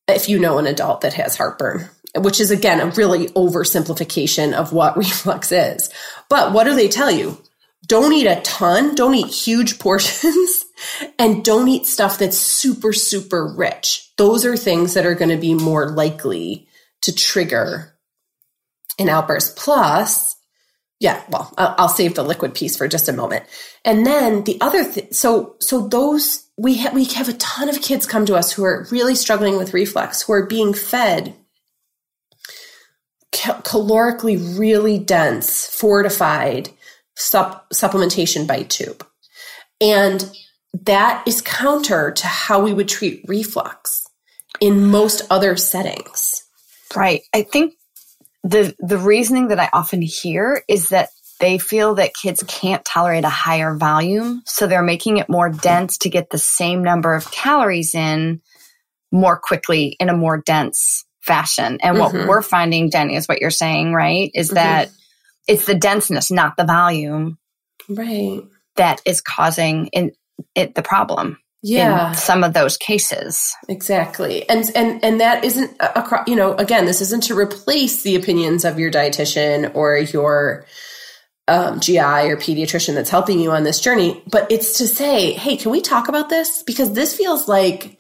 if 0.08 0.27
you 0.29 0.39
know 0.39 0.58
an 0.58 0.67
adult 0.67 1.01
that 1.01 1.13
has 1.13 1.38
heartburn, 1.38 1.89
which 2.15 2.39
is 2.39 2.51
again 2.51 2.79
a 2.79 2.91
really 2.91 3.27
oversimplification 3.29 4.53
of 4.53 4.74
what 4.74 4.98
reflux 4.98 5.51
is. 5.51 5.89
But 6.29 6.53
what 6.53 6.65
do 6.65 6.75
they 6.75 6.88
tell 6.88 7.12
you? 7.12 7.41
Don't 7.88 8.13
eat 8.13 8.27
a 8.27 8.41
ton, 8.41 8.96
don't 8.96 9.15
eat 9.15 9.27
huge 9.27 9.79
portions, 9.79 10.65
and 11.17 11.43
don't 11.43 11.67
eat 11.67 11.86
stuff 11.86 12.20
that's 12.20 12.38
super, 12.38 12.93
super 12.93 13.46
rich. 13.48 14.12
Those 14.17 14.46
are 14.46 14.58
things 14.58 14.93
that 14.93 15.05
are 15.05 15.15
going 15.15 15.31
to 15.31 15.38
be 15.38 15.53
more 15.53 15.89
likely 15.89 16.67
to 17.01 17.16
trigger 17.16 17.96
an 19.00 19.09
outburst. 19.09 19.57
Plus, 19.57 20.30
yeah, 21.01 21.24
well, 21.29 21.51
I'll, 21.57 21.90
save 21.90 22.14
the 22.14 22.24
liquid 22.24 22.53
piece 22.53 22.77
for 22.77 22.87
just 22.87 23.09
a 23.09 23.14
moment. 23.14 23.44
And 23.83 24.05
then 24.05 24.44
the 24.44 24.61
other 24.61 24.83
thing, 24.83 25.07
so 25.11 25.55
so 25.59 25.87
those 25.87 26.48
we 26.57 26.75
have 26.75 26.94
we 26.94 27.05
have 27.05 27.27
a 27.27 27.33
ton 27.33 27.70
of 27.70 27.81
kids 27.81 28.05
come 28.05 28.24
to 28.27 28.35
us 28.35 28.51
who 28.51 28.64
are 28.64 28.85
really 28.92 29.16
struggling 29.16 29.57
with 29.57 29.74
reflux, 29.74 30.22
who 30.22 30.33
are 30.33 30.46
being 30.46 30.75
fed 30.75 31.33
calorically 33.31 34.59
really 34.59 35.00
dense, 35.00 35.66
fortified 35.66 36.70
sup- 37.16 37.68
supplementation 37.74 38.46
by 38.46 38.61
tube. 38.61 39.03
And 39.79 40.31
that 40.74 41.27
is 41.27 41.42
counter 41.42 42.11
to 42.11 42.27
how 42.27 42.61
we 42.61 42.74
would 42.74 42.87
treat 42.87 43.25
reflux 43.27 44.05
in 44.59 44.92
most 44.92 45.24
other 45.31 45.55
settings. 45.57 46.44
Right. 46.96 47.24
I 47.33 47.42
think 47.42 47.74
the 48.44 48.75
the 48.80 48.98
reasoning 48.98 49.50
that 49.50 49.60
I 49.60 49.70
often 49.74 50.01
hear 50.01 50.64
is 50.68 50.90
that 50.90 51.10
they 51.40 51.58
feel 51.58 51.96
that 51.96 52.14
kids 52.14 52.44
can't 52.48 52.86
tolerate 52.86 53.24
a 53.24 53.30
higher 53.30 53.75
volume, 53.75 54.44
so 54.46 54.68
they're 54.68 54.84
making 54.84 55.18
it 55.18 55.30
more 55.30 55.50
dense 55.50 55.98
to 56.00 56.10
get 56.10 56.30
the 56.30 56.38
same 56.38 56.84
number 56.84 57.16
of 57.16 57.32
calories 57.32 57.96
in 57.96 58.42
more 59.12 59.38
quickly 59.38 59.96
in 60.00 60.10
a 60.10 60.16
more 60.16 60.38
dense 60.38 61.06
fashion. 61.20 61.80
And 61.82 61.98
mm-hmm. 61.98 62.18
what 62.18 62.27
we're 62.27 62.42
finding, 62.42 62.92
Jenny, 62.92 63.16
is 63.16 63.27
what 63.27 63.42
you're 63.42 63.50
saying, 63.50 63.94
right? 63.94 64.32
Is 64.34 64.48
mm-hmm. 64.48 64.56
that 64.56 64.92
it's 65.48 65.66
the 65.66 65.75
denseness, 65.75 66.32
not 66.32 66.58
the 66.58 66.64
volume, 66.64 67.38
right, 67.90 68.42
that 68.75 69.01
is 69.06 69.22
causing 69.22 69.88
in, 69.88 70.12
it 70.56 70.75
the 70.75 70.84
problem. 70.84 71.38
Yeah, 71.63 72.13
some 72.13 72.43
of 72.43 72.53
those 72.53 72.75
cases 72.77 73.55
exactly, 73.69 74.50
and 74.50 74.65
and 74.75 75.03
and 75.03 75.21
that 75.21 75.45
isn't 75.45 75.71
across. 75.79 76.27
You 76.27 76.35
know, 76.35 76.55
again, 76.55 76.85
this 76.85 77.01
isn't 77.01 77.24
to 77.24 77.37
replace 77.37 78.01
the 78.01 78.15
opinions 78.15 78.65
of 78.65 78.79
your 78.79 78.89
dietitian 78.89 79.75
or 79.75 79.97
your 79.97 80.65
um, 81.47 81.79
GI 81.79 82.00
or 82.00 82.37
pediatrician 82.37 82.95
that's 82.95 83.09
helping 83.09 83.39
you 83.39 83.51
on 83.51 83.63
this 83.63 83.79
journey, 83.79 84.24
but 84.31 84.51
it's 84.51 84.77
to 84.79 84.87
say, 84.87 85.33
hey, 85.33 85.57
can 85.57 85.71
we 85.71 85.81
talk 85.81 86.07
about 86.07 86.29
this? 86.29 86.63
Because 86.63 86.93
this 86.93 87.15
feels 87.15 87.47
like 87.47 88.00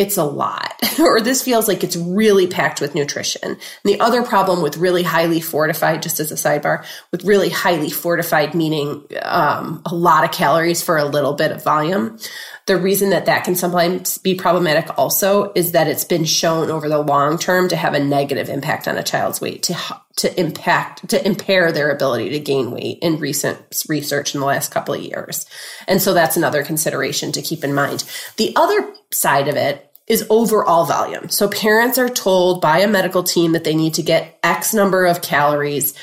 it's 0.00 0.16
a 0.16 0.24
lot, 0.24 0.80
or 0.98 1.20
this 1.20 1.42
feels 1.42 1.68
like 1.68 1.84
it's 1.84 1.94
really 1.94 2.46
packed 2.46 2.80
with 2.80 2.94
nutrition. 2.94 3.42
And 3.44 3.58
the 3.84 4.00
other 4.00 4.22
problem 4.22 4.62
with 4.62 4.78
really 4.78 5.02
highly 5.02 5.42
fortified, 5.42 6.02
just 6.02 6.20
as 6.20 6.32
a 6.32 6.36
sidebar, 6.36 6.86
with 7.12 7.22
really 7.22 7.50
highly 7.50 7.90
fortified, 7.90 8.54
meaning 8.54 9.04
um, 9.20 9.82
a 9.84 9.94
lot 9.94 10.24
of 10.24 10.32
calories 10.32 10.82
for 10.82 10.96
a 10.96 11.04
little 11.04 11.34
bit 11.34 11.52
of 11.52 11.62
volume, 11.62 12.18
the 12.64 12.78
reason 12.78 13.10
that 13.10 13.26
that 13.26 13.44
can 13.44 13.54
sometimes 13.54 14.16
be 14.16 14.34
problematic 14.34 14.96
also 14.96 15.52
is 15.54 15.72
that 15.72 15.86
it's 15.86 16.04
been 16.04 16.24
shown 16.24 16.70
over 16.70 16.88
the 16.88 16.98
long 16.98 17.36
term 17.36 17.68
to 17.68 17.76
have 17.76 17.92
a 17.92 18.02
negative 18.02 18.48
impact 18.48 18.88
on 18.88 18.96
a 18.96 19.02
child's 19.02 19.40
weight, 19.40 19.64
to 19.64 19.76
to 20.16 20.40
impact 20.40 21.08
to 21.08 21.26
impair 21.26 21.72
their 21.72 21.90
ability 21.90 22.30
to 22.30 22.38
gain 22.38 22.70
weight 22.70 22.98
in 23.02 23.18
recent 23.18 23.58
research 23.88 24.34
in 24.34 24.40
the 24.40 24.46
last 24.46 24.70
couple 24.70 24.94
of 24.94 25.00
years. 25.00 25.46
And 25.88 26.00
so 26.00 26.14
that's 26.14 26.36
another 26.36 26.62
consideration 26.62 27.32
to 27.32 27.42
keep 27.42 27.64
in 27.64 27.74
mind. 27.74 28.04
The 28.36 28.52
other 28.54 28.92
side 29.10 29.48
of 29.48 29.56
it 29.56 29.89
is 30.10 30.26
overall 30.28 30.84
volume. 30.86 31.28
So 31.28 31.48
parents 31.48 31.96
are 31.96 32.08
told 32.08 32.60
by 32.60 32.80
a 32.80 32.88
medical 32.88 33.22
team 33.22 33.52
that 33.52 33.62
they 33.62 33.76
need 33.76 33.94
to 33.94 34.02
get 34.02 34.40
X 34.42 34.74
number 34.74 35.06
of 35.06 35.22
calories 35.22 35.94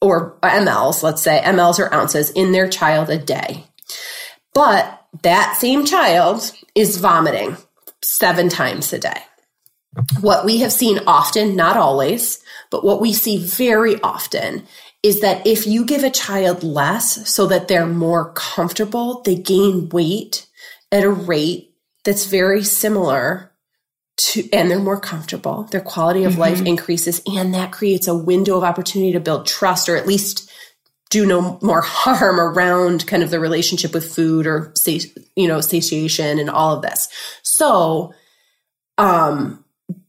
or 0.00 0.36
mLs, 0.42 1.04
let's 1.04 1.22
say 1.22 1.40
mLs 1.44 1.78
or 1.78 1.94
ounces 1.94 2.30
in 2.30 2.50
their 2.50 2.68
child 2.68 3.10
a 3.10 3.16
day. 3.16 3.64
But 4.54 5.00
that 5.22 5.56
same 5.60 5.84
child 5.84 6.50
is 6.74 6.98
vomiting 6.98 7.56
seven 8.02 8.48
times 8.48 8.92
a 8.92 8.98
day. 8.98 9.22
What 10.20 10.44
we 10.44 10.58
have 10.58 10.72
seen 10.72 10.98
often, 11.06 11.54
not 11.54 11.76
always, 11.76 12.42
but 12.70 12.84
what 12.84 13.00
we 13.00 13.12
see 13.12 13.38
very 13.38 14.00
often 14.00 14.66
is 15.04 15.20
that 15.20 15.46
if 15.46 15.64
you 15.64 15.84
give 15.84 16.02
a 16.02 16.10
child 16.10 16.64
less 16.64 17.30
so 17.30 17.46
that 17.46 17.68
they're 17.68 17.86
more 17.86 18.32
comfortable, 18.32 19.22
they 19.22 19.36
gain 19.36 19.88
weight 19.90 20.48
at 20.90 21.04
a 21.04 21.10
rate 21.10 21.73
that's 22.04 22.26
very 22.26 22.62
similar 22.62 23.52
to, 24.16 24.48
and 24.52 24.70
they're 24.70 24.78
more 24.78 25.00
comfortable. 25.00 25.64
Their 25.64 25.80
quality 25.80 26.24
of 26.24 26.32
mm-hmm. 26.32 26.40
life 26.40 26.62
increases, 26.62 27.22
and 27.26 27.54
that 27.54 27.72
creates 27.72 28.06
a 28.06 28.16
window 28.16 28.56
of 28.56 28.64
opportunity 28.64 29.12
to 29.12 29.20
build 29.20 29.46
trust 29.46 29.88
or 29.88 29.96
at 29.96 30.06
least 30.06 30.50
do 31.14 31.24
no 31.24 31.58
more 31.62 31.80
harm 31.80 32.40
around 32.40 33.06
kind 33.06 33.22
of 33.22 33.30
the 33.30 33.38
relationship 33.38 33.94
with 33.94 34.12
food 34.12 34.46
or 34.46 34.72
you 35.36 35.48
know 35.48 35.60
satiation 35.60 36.38
and 36.38 36.50
all 36.50 36.74
of 36.74 36.82
this 36.82 37.08
so 37.42 38.12
um 38.98 39.64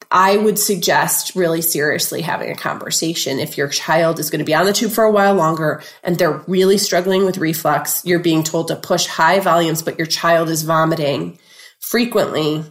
i 0.09 0.35
would 0.35 0.57
suggest 0.57 1.35
really 1.35 1.61
seriously 1.61 2.21
having 2.21 2.49
a 2.49 2.55
conversation 2.55 3.39
if 3.39 3.55
your 3.55 3.67
child 3.67 4.19
is 4.19 4.31
going 4.31 4.39
to 4.39 4.45
be 4.45 4.55
on 4.55 4.65
the 4.65 4.73
tube 4.73 4.91
for 4.91 5.03
a 5.03 5.11
while 5.11 5.35
longer 5.35 5.83
and 6.03 6.17
they're 6.17 6.43
really 6.47 6.77
struggling 6.77 7.23
with 7.23 7.37
reflux 7.37 8.03
you're 8.03 8.19
being 8.19 8.43
told 8.43 8.67
to 8.67 8.75
push 8.75 9.05
high 9.05 9.39
volumes 9.39 9.83
but 9.83 9.99
your 9.99 10.07
child 10.07 10.49
is 10.49 10.63
vomiting 10.63 11.37
frequently 11.85 12.63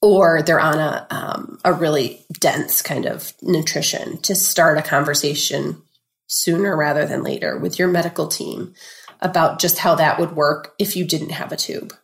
or 0.00 0.42
they're 0.42 0.60
on 0.60 0.78
a 0.78 1.06
um, 1.10 1.58
a 1.64 1.72
really 1.72 2.24
dense 2.40 2.82
kind 2.82 3.06
of 3.06 3.32
nutrition 3.42 4.18
to 4.18 4.34
start 4.34 4.78
a 4.78 4.82
conversation 4.82 5.82
sooner 6.26 6.76
rather 6.76 7.06
than 7.06 7.22
later 7.22 7.58
with 7.58 7.78
your 7.78 7.88
medical 7.88 8.28
team 8.28 8.74
about 9.20 9.58
just 9.58 9.78
how 9.78 9.94
that 9.94 10.18
would 10.18 10.36
work 10.36 10.74
if 10.78 10.96
you 10.96 11.04
didn't 11.04 11.30
have 11.30 11.52
a 11.52 11.56
tube. 11.56 11.94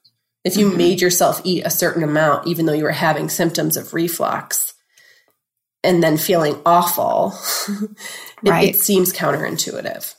If 0.44 0.56
you 0.56 0.68
mm-hmm. 0.68 0.78
made 0.78 1.00
yourself 1.00 1.40
eat 1.44 1.64
a 1.64 1.70
certain 1.70 2.02
amount, 2.02 2.46
even 2.46 2.66
though 2.66 2.72
you 2.72 2.84
were 2.84 2.90
having 2.90 3.28
symptoms 3.28 3.76
of 3.76 3.94
reflux 3.94 4.74
and 5.82 6.02
then 6.02 6.16
feeling 6.16 6.60
awful, 6.66 7.34
it, 8.42 8.50
right. 8.50 8.68
it 8.68 8.76
seems 8.76 9.12
counterintuitive. 9.12 10.14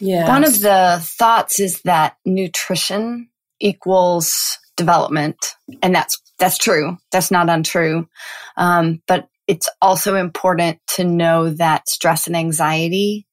Yeah. 0.00 0.28
One 0.28 0.44
of 0.44 0.60
the 0.60 0.98
thoughts 1.02 1.60
is 1.60 1.82
that 1.82 2.16
nutrition 2.24 3.28
equals 3.60 4.58
development, 4.76 5.36
and 5.82 5.94
that's 5.94 6.20
that's 6.38 6.58
true. 6.58 6.96
That's 7.10 7.30
not 7.30 7.48
untrue. 7.50 8.08
Um, 8.56 9.02
but 9.06 9.28
it's 9.46 9.68
also 9.80 10.14
important 10.14 10.78
to 10.96 11.04
know 11.04 11.50
that 11.50 11.88
stress 11.88 12.26
and 12.26 12.36
anxiety 12.36 13.26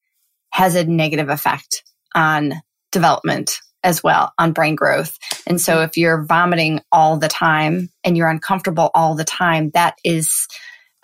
has 0.51 0.75
a 0.75 0.85
negative 0.85 1.29
effect 1.29 1.83
on 2.15 2.53
development 2.91 3.59
as 3.83 4.01
well 4.01 4.33
on 4.39 4.53
brain 4.53 4.75
growth. 4.75 5.17
And 5.45 5.61
so 5.61 5.81
if 5.81 5.97
you're 5.97 6.25
vomiting 6.25 6.81
all 6.91 7.17
the 7.17 7.27
time 7.27 7.89
and 8.03 8.17
you're 8.17 8.29
uncomfortable 8.29 8.89
all 8.95 9.15
the 9.15 9.25
time, 9.25 9.69
that 9.73 9.95
is 10.03 10.47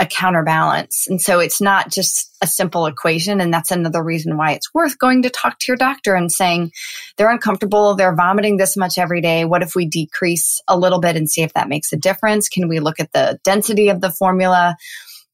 a 0.01 0.05
counterbalance. 0.07 1.05
And 1.07 1.21
so 1.21 1.39
it's 1.39 1.61
not 1.61 1.91
just 1.91 2.35
a 2.41 2.47
simple 2.47 2.87
equation. 2.87 3.39
And 3.39 3.53
that's 3.53 3.69
another 3.69 4.03
reason 4.03 4.35
why 4.35 4.53
it's 4.53 4.73
worth 4.73 4.97
going 4.97 5.21
to 5.21 5.29
talk 5.29 5.59
to 5.59 5.65
your 5.67 5.77
doctor 5.77 6.15
and 6.15 6.31
saying 6.31 6.71
they're 7.17 7.29
uncomfortable, 7.29 7.95
they're 7.95 8.15
vomiting 8.15 8.57
this 8.57 8.75
much 8.75 8.97
every 8.97 9.21
day. 9.21 9.45
What 9.45 9.61
if 9.61 9.75
we 9.75 9.85
decrease 9.85 10.59
a 10.67 10.75
little 10.75 10.99
bit 10.99 11.15
and 11.15 11.29
see 11.29 11.43
if 11.43 11.53
that 11.53 11.69
makes 11.69 11.93
a 11.93 11.97
difference? 11.97 12.49
Can 12.49 12.67
we 12.67 12.79
look 12.79 12.99
at 12.99 13.13
the 13.13 13.39
density 13.43 13.89
of 13.89 14.01
the 14.01 14.09
formula? 14.09 14.75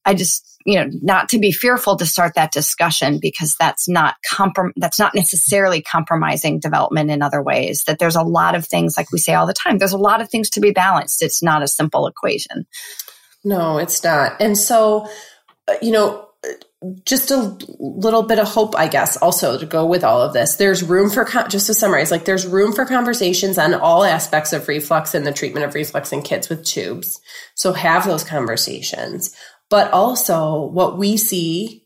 I 0.04 0.14
just, 0.14 0.46
you 0.66 0.76
know, 0.76 0.90
not 1.02 1.30
to 1.30 1.40
be 1.40 1.54
fearful 1.54 1.96
to 1.96 2.06
start 2.06 2.34
that 2.36 2.52
discussion 2.52 3.20
because 3.22 3.56
that's 3.58 3.88
not 3.88 4.16
comprom- 4.30 4.74
that's 4.76 5.00
not 5.00 5.16
necessarily 5.16 5.82
compromising 5.82 6.60
development 6.60 7.10
in 7.10 7.22
other 7.22 7.42
ways. 7.42 7.86
That 7.88 8.00
there's 8.00 8.18
a 8.18 8.22
lot 8.22 8.54
of 8.54 8.68
things, 8.68 8.98
like 8.98 9.14
we 9.14 9.20
say 9.20 9.34
all 9.34 9.48
the 9.48 9.54
time, 9.54 9.78
there's 9.78 9.94
a 9.94 9.98
lot 9.98 10.20
of 10.20 10.30
things 10.30 10.50
to 10.52 10.60
be 10.60 10.72
balanced. 10.72 11.22
It's 11.22 11.42
not 11.42 11.64
a 11.64 11.70
simple 11.70 12.06
equation. 12.06 12.66
No, 13.48 13.78
it's 13.78 14.04
not. 14.04 14.42
And 14.42 14.58
so, 14.58 15.08
uh, 15.70 15.76
you 15.82 15.92
know, 15.92 16.28
just 17.06 17.32
a 17.32 17.58
little 17.80 18.24
bit 18.24 18.40
of 18.40 18.48
hope, 18.48 18.76
I 18.78 18.88
guess, 18.88 19.18
also 19.18 19.58
to 19.58 19.66
go 19.66 19.86
with 19.86 20.04
all 20.04 20.22
of 20.22 20.34
this. 20.34 20.58
There's 20.58 20.84
room 20.84 21.10
for, 21.10 21.24
just 21.48 21.68
to 21.68 21.74
summarize, 21.74 22.12
like 22.12 22.26
there's 22.26 22.46
room 22.46 22.74
for 22.74 22.86
conversations 22.86 23.58
on 23.58 23.74
all 23.74 24.04
aspects 24.04 24.52
of 24.52 24.68
reflux 24.68 25.16
and 25.16 25.26
the 25.26 25.32
treatment 25.32 25.66
of 25.66 25.74
reflux 25.74 26.12
in 26.12 26.22
kids 26.22 26.50
with 26.50 26.66
tubes. 26.66 27.22
So 27.56 27.72
have 27.72 28.06
those 28.06 28.24
conversations. 28.24 29.34
But 29.70 29.92
also, 29.92 30.66
what 30.66 30.98
we 30.98 31.18
see 31.18 31.86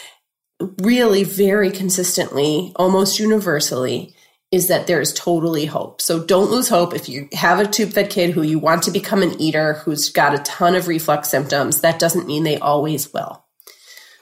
really 0.82 1.24
very 1.24 1.70
consistently, 1.70 2.72
almost 2.76 3.18
universally, 3.18 4.14
is 4.52 4.66
that 4.68 4.86
there's 4.86 5.12
totally 5.12 5.64
hope. 5.64 6.00
So 6.00 6.24
don't 6.24 6.50
lose 6.50 6.68
hope. 6.68 6.92
If 6.92 7.08
you 7.08 7.28
have 7.32 7.60
a 7.60 7.66
tube 7.66 7.90
fed 7.90 8.10
kid 8.10 8.30
who 8.30 8.42
you 8.42 8.58
want 8.58 8.82
to 8.84 8.90
become 8.90 9.22
an 9.22 9.40
eater 9.40 9.74
who's 9.74 10.10
got 10.10 10.34
a 10.34 10.38
ton 10.38 10.74
of 10.74 10.88
reflux 10.88 11.28
symptoms, 11.28 11.80
that 11.80 12.00
doesn't 12.00 12.26
mean 12.26 12.42
they 12.42 12.58
always 12.58 13.12
will. 13.12 13.44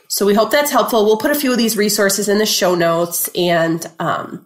So 0.09 0.27
we 0.27 0.35
hope 0.35 0.51
that's 0.51 0.71
helpful. 0.71 1.05
We'll 1.05 1.19
put 1.19 1.31
a 1.31 1.35
few 1.35 1.53
of 1.53 1.59
these 1.59 1.77
resources 1.77 2.29
in 2.29 2.39
the 2.39 2.47
show 2.47 2.75
notes 2.75 3.29
and 3.35 3.85
um, 3.99 4.45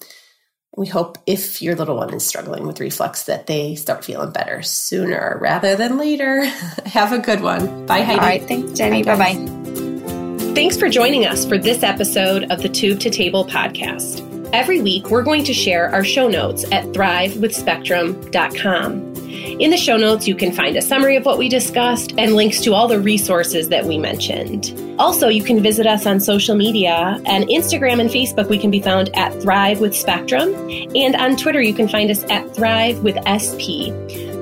we 0.77 0.87
hope 0.87 1.18
if 1.27 1.61
your 1.61 1.75
little 1.75 1.97
one 1.97 2.14
is 2.14 2.25
struggling 2.25 2.66
with 2.66 2.81
reflux 2.81 3.25
that 3.25 3.47
they 3.47 3.75
start 3.75 4.05
feeling 4.05 4.33
better 4.33 4.62
sooner 4.62 5.38
rather 5.40 5.77
than 5.77 5.99
later. 5.99 6.45
Have 6.87 7.12
a 7.12 7.18
good 7.18 7.42
one. 7.42 7.87
Bye, 7.87 8.03
Heidi. 8.03 8.21
All 8.21 8.27
right. 8.27 8.42
Thanks, 8.42 8.73
Jenny. 8.73 9.03
Bye 9.03 9.16
bye. 9.16 10.55
Thanks 10.55 10.77
for 10.77 10.88
joining 10.88 11.27
us 11.27 11.45
for 11.45 11.59
this 11.59 11.83
episode 11.83 12.51
of 12.51 12.62
the 12.62 12.68
Tube 12.68 13.01
to 13.01 13.11
Table 13.11 13.45
podcast. 13.45 14.32
Every 14.53 14.83
week, 14.83 15.11
we're 15.11 15.23
going 15.23 15.45
to 15.45 15.55
share 15.55 15.88
our 15.95 16.05
show 16.05 16.29
notes 16.29 16.65
at 16.71 16.85
thrivewithspectrum.com. 16.87 19.12
In 19.61 19.71
the 19.71 19.79
show 19.79 19.97
notes, 19.97 20.29
you 20.29 20.35
can 20.35 20.53
find 20.53 20.77
a 20.77 20.83
summary 20.83 21.17
of 21.17 21.25
what 21.25 21.38
we 21.38 21.49
discussed 21.49 22.12
and 22.19 22.35
links 22.35 22.61
to 22.61 22.75
all 22.75 22.87
the 22.87 23.01
resources 23.01 23.71
that 23.71 23.87
we 23.87 23.97
mentioned. 23.97 24.79
Also, 24.99 25.29
you 25.29 25.43
can 25.43 25.62
visit 25.62 25.87
us 25.87 26.05
on 26.05 26.21
social 26.21 26.55
media. 26.55 27.19
And 27.25 27.45
Instagram 27.45 27.99
and 27.99 28.11
Facebook, 28.11 28.51
we 28.51 28.59
can 28.59 28.71
be 28.71 28.81
found 28.81 29.09
at 29.17 29.33
Thrive 29.41 29.81
with 29.81 29.97
Spectrum. 29.97 30.53
And 30.95 31.17
on 31.17 31.37
Twitter, 31.37 31.62
you 31.62 31.73
can 31.73 31.88
find 31.88 32.11
us 32.11 32.23
at 32.25 32.55
Thrive 32.55 33.03
with 33.03 33.17
SP. 33.25 33.88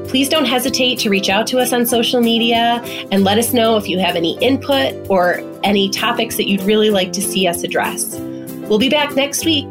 Please 0.08 0.28
don't 0.28 0.44
hesitate 0.44 0.98
to 0.98 1.08
reach 1.08 1.28
out 1.28 1.46
to 1.46 1.60
us 1.60 1.72
on 1.72 1.86
social 1.86 2.20
media 2.20 2.82
and 3.12 3.22
let 3.22 3.38
us 3.38 3.52
know 3.52 3.76
if 3.76 3.88
you 3.88 4.00
have 4.00 4.16
any 4.16 4.36
input 4.38 4.92
or 5.08 5.40
any 5.62 5.88
topics 5.88 6.36
that 6.36 6.48
you'd 6.48 6.62
really 6.62 6.90
like 6.90 7.12
to 7.12 7.22
see 7.22 7.46
us 7.46 7.62
address. 7.62 8.16
We'll 8.16 8.80
be 8.80 8.88
back 8.88 9.14
next 9.14 9.44
week. 9.44 9.68